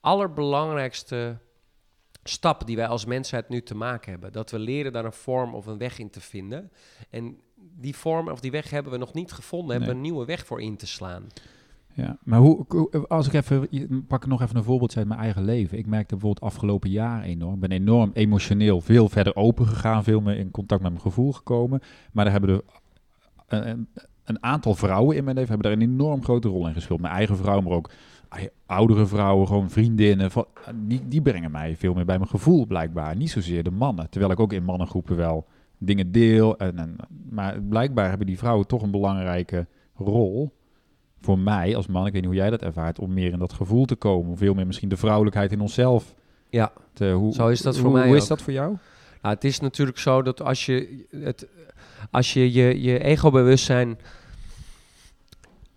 [0.00, 1.38] allerbelangrijkste
[2.24, 4.32] stap die wij als mensheid nu te maken hebben.
[4.32, 6.72] Dat we leren daar een vorm of een weg in te vinden.
[7.10, 9.70] En die vorm of die weg hebben we nog niet gevonden.
[9.70, 11.26] Hebben we een nieuwe weg voor in te slaan.
[11.98, 12.66] Ja, maar hoe,
[13.08, 13.68] als ik even,
[14.06, 15.78] pak ik nog even een voorbeeld uit mijn eigen leven.
[15.78, 20.36] Ik merkte bijvoorbeeld afgelopen jaar enorm, ben enorm emotioneel veel verder open gegaan, veel meer
[20.36, 21.80] in contact met mijn gevoel gekomen.
[22.12, 22.62] Maar daar hebben er
[23.48, 23.88] een, een,
[24.24, 27.00] een aantal vrouwen in mijn leven hebben daar een enorm grote rol in gespeeld.
[27.00, 27.90] Mijn eigen vrouw, maar ook
[28.66, 30.30] oudere vrouwen, gewoon vriendinnen.
[30.30, 33.16] van- Die, die brengen mij veel meer bij mijn gevoel blijkbaar.
[33.16, 34.10] Niet zozeer de mannen.
[34.10, 35.46] Terwijl ik ook in mannengroepen wel
[35.78, 36.58] dingen deel.
[36.58, 36.96] En, en,
[37.30, 40.56] maar blijkbaar hebben die vrouwen toch een belangrijke rol
[41.20, 43.52] voor mij als man, ik weet niet hoe jij dat ervaart, om meer in dat
[43.52, 44.36] gevoel te komen.
[44.36, 46.14] Veel meer misschien de vrouwelijkheid in onszelf.
[46.50, 48.28] Ja, Te, hoe, Zo is dat voor hoe, mij Hoe is ook.
[48.28, 48.76] dat voor jou?
[49.22, 51.46] Nou, het is natuurlijk zo dat als je het,
[52.10, 53.98] als je, je, je ego-bewustzijn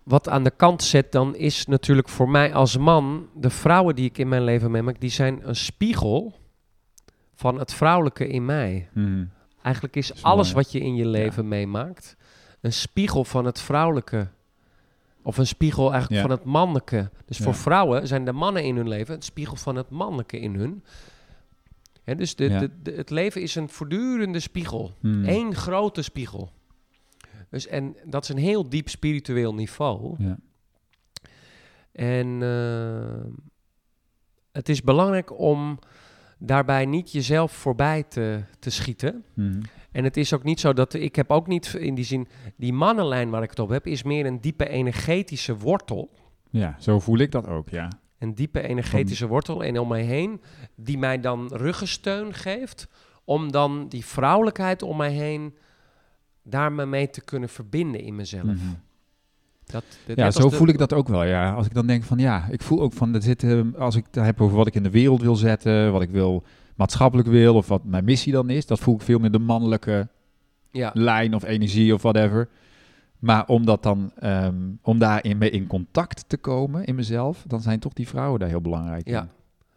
[0.02, 4.04] wat aan de kant zet, dan is natuurlijk voor mij als man, de vrouwen die
[4.04, 6.34] ik in mijn leven meemaak, die zijn een spiegel
[7.34, 8.88] van het vrouwelijke in mij.
[8.92, 9.24] Mhm.
[9.62, 10.64] Eigenlijk is, alles mooi.
[10.64, 12.16] wat je in je leven meemaakt
[12.60, 14.28] een spiegel van het vrouwelijke.
[15.22, 16.28] Of een spiegel eigenlijk Ja.
[16.28, 17.10] van het mannelijke.
[17.26, 17.44] Dus Ja.
[17.44, 20.84] voor vrouwen zijn de mannen in hun leven een spiegel van het mannelijke in hun.
[22.04, 22.58] Hè, dus de, Ja.
[22.58, 24.94] de, de- het leven is een voortdurende spiegel.
[25.00, 25.24] Hmm.
[25.28, 26.50] Eén grote spiegel.
[27.50, 30.14] Dus, en dat is een heel diep spiritueel niveau.
[30.18, 30.38] Ja.
[31.92, 33.30] En eh,
[34.52, 35.78] het is belangrijk om
[36.38, 39.24] daarbij niet jezelf voorbij te, te schieten.
[39.34, 39.60] Mhm.
[39.92, 42.72] En het is ook niet zo dat ik heb ook niet in die zin die
[42.72, 46.10] mannenlijn waar ik het op heb, is meer een diepe energetische wortel.
[46.50, 47.88] ja, zo voel ik dat ook, ja.
[48.18, 50.40] Een diepe energetische wortel en om mij heen,
[50.76, 52.88] die mij dan ruggensteun geeft,
[53.24, 55.54] om dan die vrouwelijkheid om mij heen
[56.42, 58.44] daar me mee te kunnen verbinden in mezelf.
[58.44, 58.56] Mhm.
[59.64, 61.24] Dat, dat- Ja, zo de- voel ik dat ook wel.
[61.24, 61.52] Ja.
[61.52, 64.24] Als ik dan denk van ja, ik voel ook van er zitten, als ik het
[64.24, 66.44] heb over wat ik in de wereld wil zetten, wat ik wil
[66.74, 70.08] maatschappelijk wil of wat mijn missie dan is, dat voel ik veel meer de mannelijke
[70.70, 72.48] Ja, lijn of energie of whatever.
[73.18, 77.60] Maar om dat dan, ehm, om daarin mee in contact te komen in mezelf, dan
[77.60, 79.20] zijn toch die vrouwen daar heel belangrijk Ja.
[79.20, 79.28] in.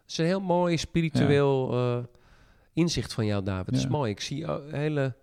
[0.02, 1.98] het is een heel mooi spiritueel eh,
[2.72, 3.66] inzicht van jou, David.
[3.66, 4.10] Dat is mooi.
[4.10, 5.14] Ik zie een hele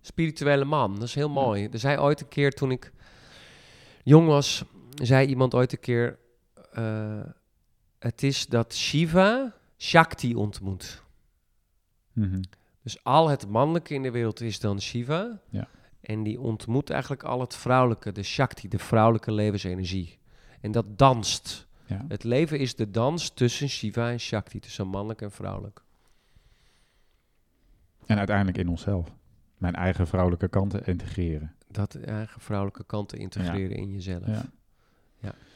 [0.00, 0.94] spirituele man.
[0.94, 1.68] Dat is heel mooi.
[1.72, 2.92] Er zei ooit een keer toen ik
[4.02, 4.64] jong was,
[5.02, 6.18] zei iemand ooit een keer:
[6.72, 7.20] eh,
[7.98, 11.02] Het is dat Shiva Shakti ontmoet.
[12.16, 12.42] Mhm.
[12.82, 15.40] Dus al het mannelijke in de wereld is dan Shiva.
[15.48, 15.68] Ja.
[16.00, 20.18] En die ontmoet eigenlijk al het vrouwelijke, de Shakti, de vrouwelijke levensenergie.
[20.60, 21.66] En dat danst.
[21.86, 22.04] Ja.
[22.08, 25.82] Het leven is de dans tussen Shiva en Shakti, tussen mannelijk en vrouwelijk.
[28.06, 29.14] En uiteindelijk in onszelf.
[29.56, 31.54] Mijn eigen vrouwelijke kanten integreren.
[31.70, 34.26] Dat eigen vrouwelijke kanten integreren in jezelf.
[34.26, 34.44] Ja.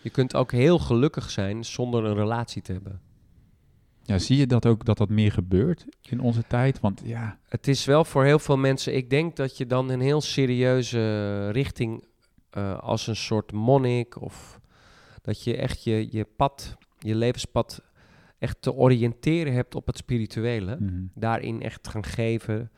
[0.03, 3.01] Je kunt ook heel gelukkig zijn zonder een relatie te hebben.
[4.11, 6.81] Ja, zie je dat ook, dat dat meer gebeurt in onze tijd?
[6.81, 10.01] Want ja, Het is wel voor heel veel mensen, ik denk dat je dan een
[10.01, 12.05] heel serieuze richting
[12.51, 14.61] eh, als een soort monnik of
[15.23, 17.83] dat je echt je, je pad, je levenspad
[18.39, 20.77] echt te oriënteren hebt op het spirituele.
[20.81, 21.03] mhm.
[21.15, 22.71] daarin echt gaan geven,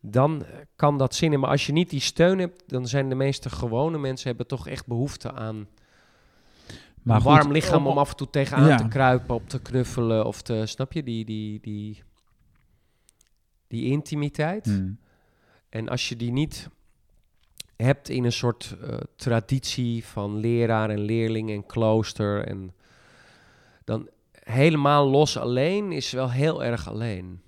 [0.00, 0.44] dan
[0.76, 1.40] kan dat zin in.
[1.40, 4.68] Maar als je niet die steun hebt, dan zijn de meeste gewone mensen hebben toch
[4.68, 5.68] echt behoefte aan
[7.06, 8.76] maar een goed, warm lichaam om af en toe tegenaan Ja.
[8.76, 12.02] te kruipen, op te knuffelen of te, snap je, die, die, die,
[13.68, 14.66] die intimiteit.
[14.66, 14.90] Mhm.
[15.68, 16.68] En als je die niet
[17.76, 22.74] hebt in een soort eh, traditie van leraar en leerling en klooster en
[23.84, 27.40] dan helemaal los alleen is wel heel erg alleen.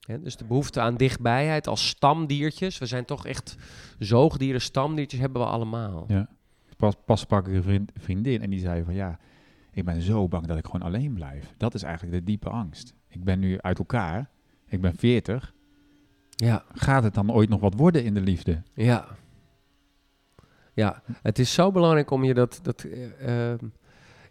[0.00, 2.78] Hè, dus de behoefte aan dichtbijheid als stamdiertjes.
[2.78, 3.56] We zijn toch echt
[3.98, 6.04] zoogdieren, stamdiertjes hebben we allemaal.
[6.08, 6.28] Ja.
[6.76, 9.18] Pas, pas sprak ik een vriend- vriendin en die zei van ja,
[9.72, 11.54] ik ben zo bang dat ik gewoon alleen blijf.
[11.56, 12.94] Dat is eigenlijk de diepe angst.
[13.08, 14.30] Ik ben nu uit elkaar,
[14.66, 15.54] ik ben 40.
[16.36, 18.62] Ja, Gaat het dan ooit nog wat worden in de liefde?
[18.74, 19.06] ja.
[20.72, 22.58] Ja, het is zo belangrijk om je dat...
[22.62, 23.64] dat eh, ehm,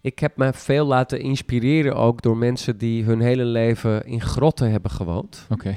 [0.01, 4.71] ik heb me veel laten inspireren ook door mensen die hun hele leven in grotten
[4.71, 5.47] hebben gewoond.
[5.49, 5.75] Oké.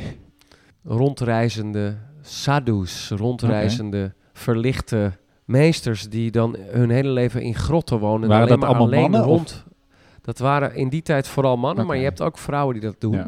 [0.84, 5.12] Rondreizende sadhus, rondreizende verlichte
[5.48, 8.30] meesters die dan hun hele leven in grotten wonen.
[8.30, 9.64] en alleen dat maar allemaal mannen, rond.
[10.20, 13.12] Dat waren in die tijd vooral mannen, maar je hebt ook vrouwen die dat doen.
[13.12, 13.26] Ja.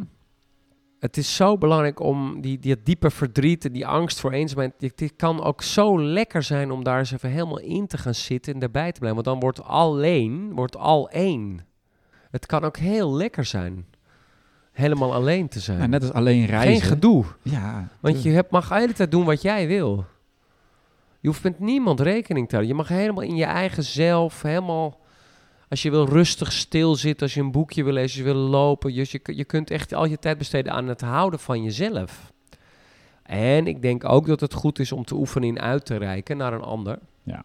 [0.99, 4.73] Het is zo belangrijk om die, die diepe verdriet en die angst voor eenzaamheid.
[4.79, 8.53] Dit kan ook zo lekker zijn om daar eens even helemaal in te gaan zitten
[8.53, 9.23] en daarbij te blijven.
[9.23, 11.67] Want dan wordt alleen, wordt al één.
[12.31, 13.87] Het kan ook heel lekker zijn.
[14.73, 15.79] Helemaal alleen te zijn.
[15.79, 16.73] Nou, net als alleen reizen.
[16.73, 17.25] Geen gedoe.
[17.43, 17.89] Ja.
[18.01, 20.05] Want je hebt, mag de hele tijd doen wat jij wil.
[21.21, 22.77] Je hoeft met niemand rekening te houden.
[22.77, 24.99] Je mag helemaal in je eigen zelf, helemaal...
[25.69, 28.95] Als je wil rustig stilzitten, als je een boekje wil lezen, als je wil lopen.
[28.95, 32.33] Dus je, je kunt echt al je tijd besteden aan het houden van jezelf.
[33.23, 36.37] En ik denk ook dat het goed is om te oefenen in uit te reiken
[36.37, 36.99] naar een ander.
[37.23, 37.43] Ja.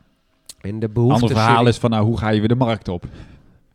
[0.62, 1.22] En de behoefte...
[1.22, 3.06] Ander verhaal is van nou, hoe ga je weer de markt op?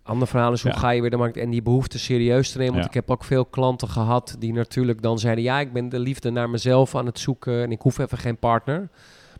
[0.03, 0.79] Ander verhaal is hoe Ja.
[0.79, 2.73] ga je weer de markt en die behoefte serieus te nemen.
[2.73, 2.91] Want Ja.
[2.91, 6.31] ik heb ook veel klanten gehad die natuurlijk dan zeiden: ja, ik ben de liefde
[6.31, 8.89] naar mezelf aan het zoeken en ik hoef even geen partner.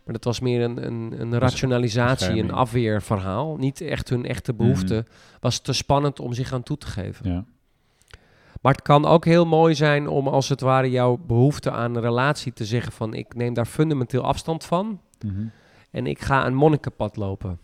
[0.03, 3.57] Maar dat was meer een, een, een rationalisatie, een afweerverhaal.
[3.57, 5.05] Niet echt hun echte behoefte.
[5.39, 7.29] Was te spannend om zich aan toe te geven.
[7.29, 7.45] Ja.
[8.61, 12.01] Maar het kan ook heel mooi zijn om als het ware jouw behoefte aan een
[12.01, 15.01] relatie te zeggen van ik neem daar fundamenteel afstand van.
[15.25, 15.45] Mhm.
[15.91, 17.59] En ik ga een monnikenpad lopen.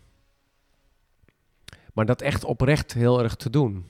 [1.94, 3.86] Maar dat echt oprecht heel erg te doen.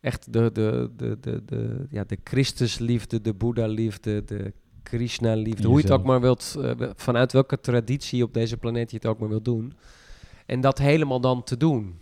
[0.00, 4.52] Echt de, de, de, de, de, ja, de Christusliefde, de Boeddha-liefde, de
[4.88, 5.66] Krishna-liefde.
[5.66, 9.06] Hoe je het ook maar wilt, eh, vanuit welke traditie op deze planeet je het
[9.06, 9.72] ook maar wilt doen.
[10.46, 11.98] En dat helemaal dan te doen.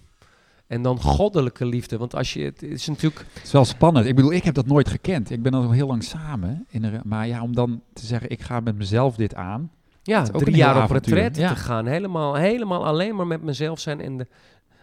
[0.66, 1.96] En dan goddelijke liefde.
[1.98, 3.26] Want als je, het is natuurlijk...
[3.34, 4.06] Het is wel spannend.
[4.06, 5.30] Ik bedoel, ik heb dat nooit gekend.
[5.30, 6.66] Ik ben al heel lang samen.
[6.68, 9.70] In een, maar ja, om dan te zeggen, ik ga met mezelf dit aan.
[10.02, 11.48] Ja, ook drie jaar op retreat Ja.
[11.48, 11.86] te gaan.
[11.86, 14.26] Helemaal, helemaal alleen maar met mezelf zijn en de,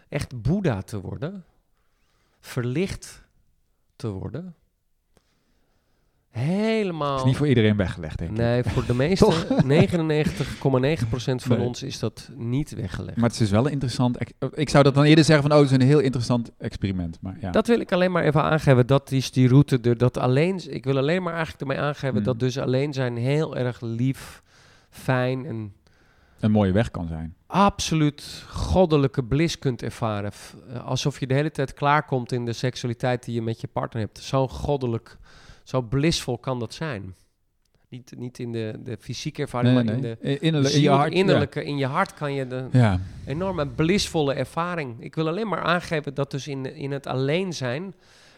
[0.10, 1.46] echt Boeddha te worden.
[2.40, 3.24] Verlicht
[3.96, 4.56] te worden.
[6.40, 7.18] Helemaal...
[7.18, 8.38] is niet voor iedereen weggelegd, denk ik.
[8.38, 9.34] Nee, voor de meeste,
[10.08, 10.56] 99,9%
[11.36, 11.68] van Nee.
[11.68, 13.18] ons is dat niet weggelegd.
[13.18, 14.18] Maar het is wel een interessant...
[14.18, 17.18] ex- Ik zou dat dan eerder zeggen van, oh, het is een heel interessant experiment.
[17.22, 17.52] Maar ja.
[17.52, 18.88] Dat wil ik alleen maar even aangeven.
[18.88, 19.80] Dat is die route.
[19.82, 22.24] er- Dat alleen, ik wil alleen maar eigenlijk ermee aangeven Hmm.
[22.24, 24.42] dat dus alleen zijn heel erg lief,
[24.90, 25.74] fijn en
[26.40, 27.36] een mooie weg kan zijn.
[27.48, 30.32] absoluut goddelijke bliss kunt ervaren.
[30.74, 34.02] Eh, Alsof je de hele tijd klaarkomt in de seksualiteit die je met je partner
[34.02, 34.20] hebt.
[34.20, 35.18] Zo goddelijk,
[35.64, 37.16] zo blissvol kan dat zijn.
[37.90, 41.14] Niet, niet in de, de fysieke ervaring, maar in de In, in, in je hart.
[41.14, 43.00] innerlijke, in je hart kan je de Ja.
[43.26, 44.96] enorme blissvolle ervaring.
[45.00, 47.94] Ik wil alleen maar aangeven dat dus in, in het alleen zijn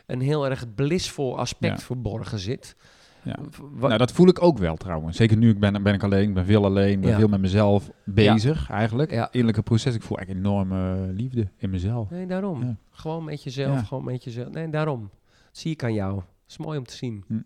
[0.06, 1.86] een heel erg blissvol aspect Ja.
[1.86, 2.76] verborgen zit.
[3.24, 3.36] Ja.
[3.80, 5.18] Nou, dat voel ik ook wel trouwens.
[5.18, 7.18] Zeker nu ik ben, ben ik alleen, ik ben veel alleen, ben Ja.
[7.18, 9.12] veel met mezelf bezig eigenlijk.
[9.12, 9.28] Ja.
[9.32, 9.96] Innerlijke proces.
[9.96, 12.10] Ik voel eigenlijk enorme liefde in mezelf.
[12.10, 12.78] nee, daarom.
[12.92, 14.50] Gewoon met jezelf, gewoon met jezelf.
[14.50, 15.00] Nee, daarom.
[15.02, 16.22] Dat zie ik aan jou.
[16.48, 17.24] Dat is mooi om te zien.
[17.28, 17.40] Hm.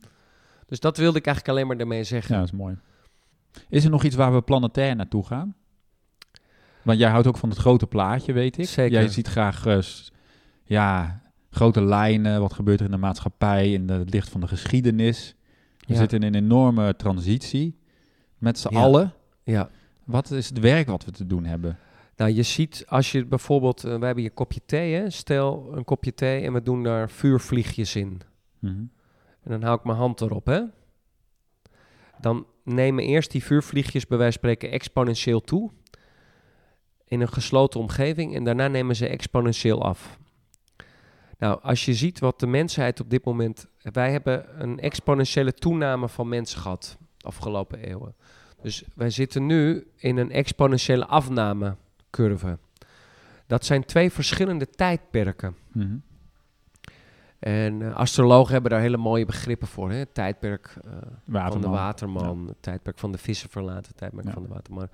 [0.68, 2.34] Dus dat wilde ik eigenlijk alleen maar daarmee zeggen.
[2.36, 2.78] Ja, dat is mooi.
[3.70, 5.56] Is er nog iets waar we planetair naartoe gaan?
[6.82, 8.68] Want jij houdt ook van het grote plaatje, weet ik.
[8.68, 8.91] Zeker.
[9.00, 9.80] Jij ziet graag eh,
[10.64, 12.41] ja, grote lijnen.
[12.41, 15.36] Wat gebeurt er in de maatschappij, in het licht van de geschiedenis.
[15.78, 16.00] We Ja.
[16.00, 17.80] zitten in een enorme transitie
[18.38, 18.80] met z'n Ja.
[18.80, 19.14] allen.
[19.43, 19.70] Ja.
[20.06, 21.78] Wat is het werk wat we te doen hebben?
[22.16, 25.10] Nou, je ziet als je bijvoorbeeld, eh, we hebben hier een kopje thee, hè?
[25.10, 28.22] stel een kopje thee en we doen daar vuurvliegjes in.
[28.60, 28.84] Mhm.
[29.43, 30.62] En dan hou ik mijn hand erop, hè.
[32.20, 35.72] Dan nemen eerst die vuurvliegjes bij wijze van spreken exponentieel toe.
[37.05, 38.36] In een gesloten omgeving.
[38.36, 40.20] En daarna nemen ze exponentieel af.
[41.38, 43.68] Nou, als je ziet wat de mensheid op dit moment...
[43.82, 48.16] Wij hebben een exponentiële toename van mensen gehad de afgelopen eeuwen.
[48.62, 52.57] Dus wij zitten nu in een exponentiële afnamecurve.
[53.47, 55.55] Dat zijn twee verschillende tijdperken.
[55.72, 55.97] Mhm.
[57.40, 59.92] En eh, astrologen hebben daar hele mooie begrippen voor.
[59.92, 60.06] Hè?
[60.06, 60.92] Tijdperk eh,
[61.50, 62.56] van de Waterman.
[62.60, 64.34] tijdperk van de vissen verlaten, tijdperk Ja.
[64.34, 64.88] van de waterman.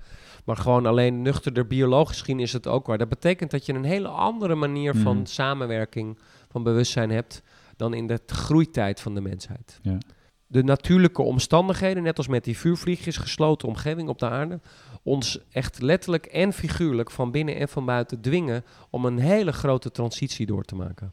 [0.44, 2.98] Maar gewoon alleen nuchterder biologisch gezien is het ook waar.
[2.98, 5.24] Dat betekent dat je een hele andere manier van Mhm.
[5.26, 6.18] samenwerking,
[6.50, 7.42] van bewustzijn hebt
[7.76, 9.78] dan in de groeitijd van de mensheid.
[9.82, 9.98] Ja.
[10.46, 14.60] De natuurlijke omstandigheden, net als met die vuurvliegjes, gesloten omgeving op de aarde,
[15.02, 19.90] ons echt letterlijk en figuurlijk van binnen en van buiten dwingen om een hele grote
[19.90, 21.12] transitie door te maken.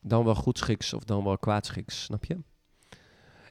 [0.00, 2.38] Dan wel goedschiks of dan wel kwaadschiks, snap je?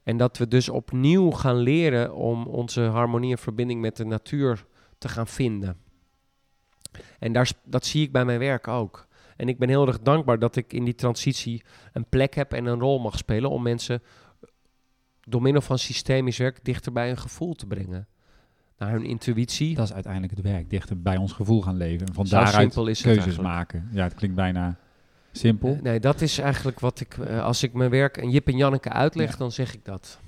[0.04, 4.66] En dat we dus opnieuw gaan leren om onze harmonie en verbinding met de natuur
[4.98, 5.78] te gaan vinden.
[7.20, 9.08] En daar, dat zie ik bij mijn werk ook.
[9.36, 12.66] En ik ben heel erg dankbaar dat ik in die transitie een plek heb en
[12.66, 14.02] een rol mag spelen om mensen
[15.24, 18.08] door middel van systemisch werk dichter bij hun gevoel te brengen.
[18.78, 19.76] Naar hun intuïtie.
[19.76, 20.70] Dat is uiteindelijk het werk.
[20.70, 22.08] Dichter bij ons gevoel gaan leven.
[22.08, 23.90] En van Zo daaruit simpel is het keuzes maken.
[23.92, 24.80] Ja, het klinkt bijna
[25.32, 25.74] simpel.
[25.76, 28.58] Eh, Nee, dat is eigenlijk wat ik, eh, als ik mijn werk en Jip en
[28.58, 29.38] Janneke uitleg, Ja.
[29.38, 30.20] dan zeg ik dat.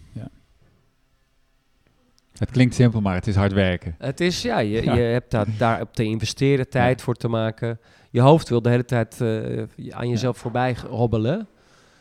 [2.38, 3.96] Het klinkt simpel, maar het is hard werken.
[3.98, 4.94] Het is, ja, je, Ja.
[4.94, 7.80] je hebt daar, daar op te investeren, tijd voor te maken.
[8.10, 11.48] Je hoofd wil de hele tijd eh, aan jezelf voorbij hobbelen.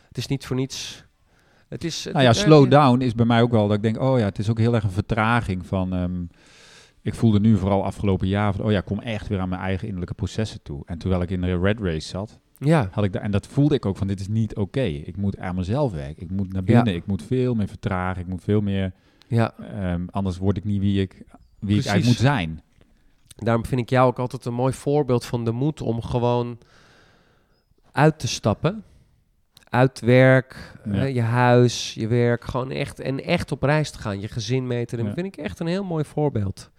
[0.07, 1.05] Het is niet voor niets.
[1.69, 3.99] Het is, het Nou ja, slow down is bij mij ook wel dat ik denk,
[3.99, 5.93] oh ja, het is ook heel erg een vertraging van...
[5.93, 6.21] ehm,
[7.01, 9.61] ik voelde nu vooral afgelopen jaar van, oh ja, ik kom echt weer aan mijn
[9.61, 10.83] eigen innerlijke processen toe.
[10.85, 13.75] En terwijl ik in de red race zat, Ja, had ik daar, en dat voelde
[13.75, 14.81] ik ook van, dit is niet oké.
[14.81, 16.23] Ik moet aan mezelf werken.
[16.23, 16.85] Ik moet naar binnen.
[16.93, 16.99] Ja.
[16.99, 18.21] Ik moet veel meer vertragen.
[18.21, 18.91] Ik moet veel meer,
[19.27, 21.23] ja, ehm, anders word ik niet wie ik,
[21.59, 22.61] wie ik eigenlijk moet zijn.
[23.35, 26.57] daarom vind ik jou ook altijd een mooi voorbeeld van de moed om gewoon
[27.91, 28.83] uit te stappen.
[29.69, 30.91] Uit werk, Ja.
[30.93, 34.67] eh, je huis, je werk, gewoon echt en echt op reis te gaan, je gezin
[34.67, 35.05] nemen.
[35.05, 35.13] Ja.
[35.13, 36.69] vind ik echt een heel mooi voorbeeld.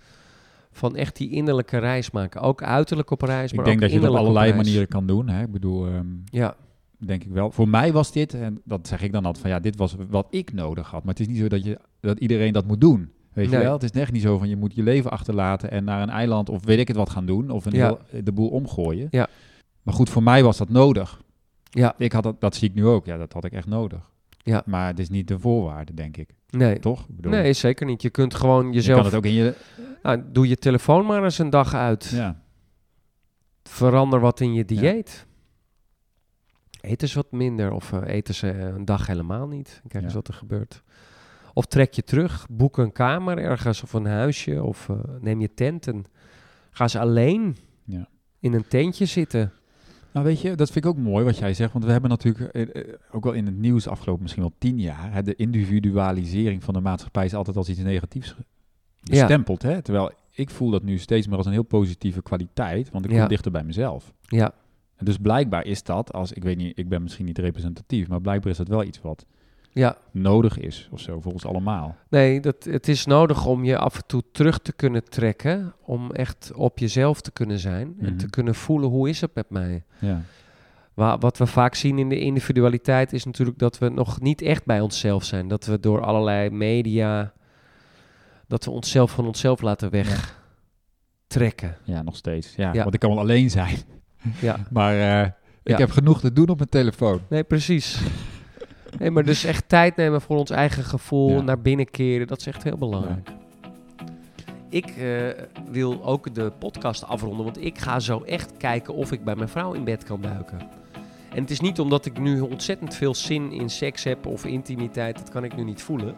[0.72, 2.40] Van echt die innerlijke reis maken.
[2.40, 5.06] Ook uiterlijk op reis, Ik maar denk ook dat je dat op allerlei manieren kan
[5.06, 5.28] doen.
[5.28, 5.42] Hè?
[5.42, 6.54] Ik bedoel, ehm, Ja,
[6.98, 7.50] denk ik wel.
[7.50, 10.26] Voor mij was dit, en dat zeg ik dan altijd, van ja, dit was wat
[10.30, 11.04] ik nodig had.
[11.04, 13.10] Maar het is niet zo dat, je, dat iedereen dat moet doen.
[13.32, 13.58] Weet Nee.
[13.58, 13.72] je wel?
[13.72, 16.48] Het is echt niet zo van je moet je leven achterlaten en naar een eiland
[16.48, 17.50] of weet ik het wat gaan doen.
[17.50, 17.98] Of een Ja.
[18.10, 19.08] heel, de boel omgooien.
[19.10, 19.28] Ja.
[19.82, 21.20] Maar goed, voor mij was dat nodig.
[21.70, 23.06] ja, Ik had dat, dat zie ik nu ook.
[23.06, 24.10] Ja, dat had ik echt nodig.
[24.42, 24.62] Ja.
[24.66, 26.30] Maar het is niet de voorwaarde, denk ik.
[26.50, 26.78] nee.
[26.78, 27.00] Toch?
[27.08, 28.02] Ik bedoel, Nee, zeker niet.
[28.02, 28.96] Je kunt gewoon je jezelf...
[28.96, 29.54] kan het ook in je...
[30.02, 32.04] Nou, doe je telefoon maar eens een dag uit.
[32.04, 32.42] Ja.
[33.62, 35.26] Verander wat in je dieet.
[36.80, 39.80] Eet eens wat minder of eh, eet eens eh, een dag helemaal niet.
[39.88, 40.18] Kijk eens Ja.
[40.18, 40.82] wat er gebeurt.
[41.54, 45.54] Of trek je terug, boek een kamer ergens of een huisje of eh, neem je
[45.54, 46.04] tent en
[46.70, 48.08] ga eens alleen Ja.
[48.40, 49.52] in een tentje zitten.
[50.12, 51.72] Nou weet je, dat vind ik ook mooi wat jij zegt.
[51.72, 54.78] Want we hebben natuurlijk eh, eh, ook wel in het nieuws afgelopen misschien wel tien
[54.80, 55.12] jaar...
[55.12, 58.34] Hè, de individualisering van de maatschappij is altijd als iets negatiefs
[59.02, 59.62] bestempeld.
[59.62, 59.82] Hè?
[59.82, 62.90] Terwijl ik voel dat nu steeds meer als een heel positieve kwaliteit.
[62.90, 63.26] Want ik kom Ja.
[63.26, 64.12] dichter bij mezelf.
[64.20, 64.54] Ja,
[64.96, 68.08] En dus blijkbaar is dat, als ik weet niet, ik ben misschien niet representatief...
[68.08, 69.26] maar blijkbaar is dat wel iets wat
[69.72, 69.96] ja.
[70.10, 71.96] nodig is of zo voor ons allemaal.
[72.08, 75.74] Nee, dat, het is nodig om je af en toe terug te kunnen trekken.
[75.84, 77.94] Om echt op jezelf te kunnen zijn.
[78.00, 78.16] En Mhm.
[78.16, 79.84] te kunnen voelen, hoe is het met mij?
[79.98, 80.20] Ja.
[80.94, 84.64] Wa- Wat we vaak zien in de individualiteit is natuurlijk dat we nog niet echt
[84.64, 85.48] bij onszelf zijn.
[85.48, 87.32] Dat we door allerlei media,
[88.48, 91.76] dat we onszelf van onszelf laten wegtrekken.
[91.84, 92.54] ja, nog steeds.
[92.56, 92.82] Ja, Ja.
[92.82, 93.76] want ik kan wel alleen zijn.
[94.40, 94.56] Ja.
[94.70, 95.26] Maar eh,
[95.62, 95.76] ik Ja.
[95.78, 97.20] heb genoeg te doen op mijn telefoon.
[97.28, 98.00] Nee, precies.
[98.98, 101.40] Nee, maar dus echt tijd nemen voor ons eigen gevoel, Ja.
[101.40, 103.28] naar binnen keren, dat is echt heel belangrijk.
[104.68, 105.28] Ik eh,
[105.70, 109.48] wil ook de podcast afronden, want ik ga zo echt kijken of ik bij mijn
[109.48, 110.58] vrouw in bed kan duiken.
[111.34, 115.18] En het is niet omdat ik nu ontzettend veel zin in seks heb of intimiteit,
[115.18, 116.14] dat kan ik nu niet voelen.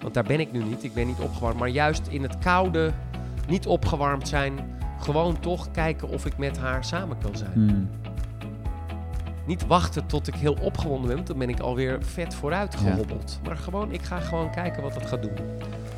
[0.00, 1.58] Want daar ben ik nu niet, ik ben niet opgewarmd.
[1.58, 2.92] Maar juist in het koude,
[3.48, 4.54] niet opgewarmd zijn,
[5.00, 7.52] gewoon toch kijken of ik met haar samen kan zijn.
[7.52, 7.88] Hmm.
[9.46, 12.78] Niet wachten tot ik heel opgewonden ben, want dan ben ik alweer vet vooruit Ja.
[12.90, 13.40] gehobbeld.
[13.46, 15.32] Maar gewoon, ik ga gewoon kijken wat het gaat doen.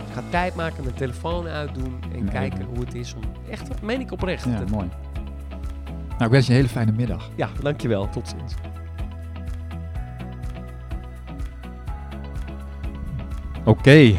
[0.08, 2.32] Ik ga tijd maken, mijn telefoon uitdoen en Nee.
[2.32, 3.20] kijken hoe het is om...
[3.50, 4.44] Echt, dat meen ik oprecht.
[4.44, 4.88] Ja, Dat- mooi.
[6.08, 7.30] Nou, ik wens je een hele fijne middag.
[7.34, 8.08] ja, dankjewel.
[8.08, 8.54] Tot ziens.
[13.64, 14.12] Oké,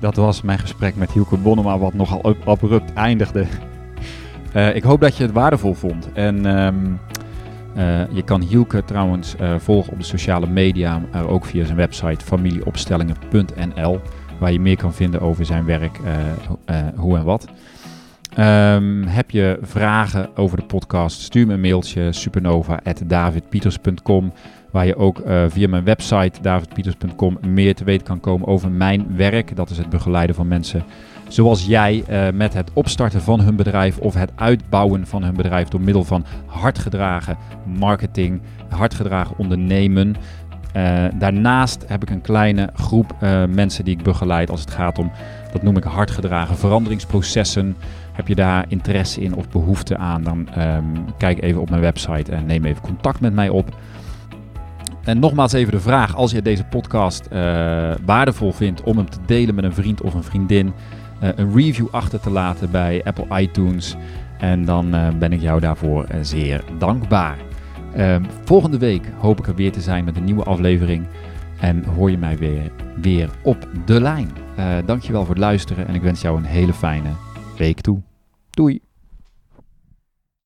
[0.00, 3.46] dat was mijn gesprek met Hielke Bonnema, wat nogal ab- abrupt eindigde.
[4.52, 6.12] Eh, ik hoop dat je het waardevol vond.
[6.12, 6.56] En ehm,
[6.86, 6.92] eh,
[8.10, 12.24] je kan Hielke trouwens eh, volgen op de sociale media, maar ook via zijn website
[12.24, 14.00] familieopstellingen.nl,
[14.38, 16.12] waar je meer kan vinden over zijn werk, eh,
[16.48, 17.46] ho- eh, hoe en wat.
[18.34, 21.20] Ehm, heb je vragen over de podcast?
[21.20, 24.32] Stuur me een mailtje supernova.davidpieters.com
[24.70, 29.06] Waar je ook eh, via mijn website davidpieters.com meer te weten kan komen over mijn
[29.16, 29.56] werk.
[29.56, 30.82] Dat is het begeleiden van mensen
[31.32, 35.68] zoals jij eh, met het opstarten van hun bedrijf of het uitbouwen van hun bedrijf
[35.68, 40.14] door middel van hardgedragen marketing, hardgedragen ondernemen.
[40.72, 44.98] Eh, daarnaast heb ik een kleine groep eh, mensen die ik begeleid als het gaat
[44.98, 45.10] om,
[45.52, 47.76] dat noem ik hardgedragen veranderingsprocessen.
[48.12, 50.84] Heb je daar interesse in of behoefte aan, dan ehm,
[51.18, 53.76] kijk even op mijn website en neem even contact met mij op.
[55.04, 57.28] En nogmaals even de vraag, als je deze podcast
[58.04, 60.72] waardevol vindt om hem te delen met een vriend of een vriendin,
[61.22, 63.96] een review achter te laten bij Apple iTunes.
[64.38, 67.38] En dan eh, ben ik jou daarvoor eh, zeer dankbaar.
[67.94, 71.06] Ehm, volgende week hoop ik er weer te zijn met een nieuwe aflevering.
[71.60, 72.70] En hoor je mij weer,
[73.00, 74.30] weer op de lijn.
[74.56, 77.10] Eh dankjewel voor het luisteren en ik wens jou een hele fijne
[77.56, 78.02] week toe.
[78.50, 78.91] Doei!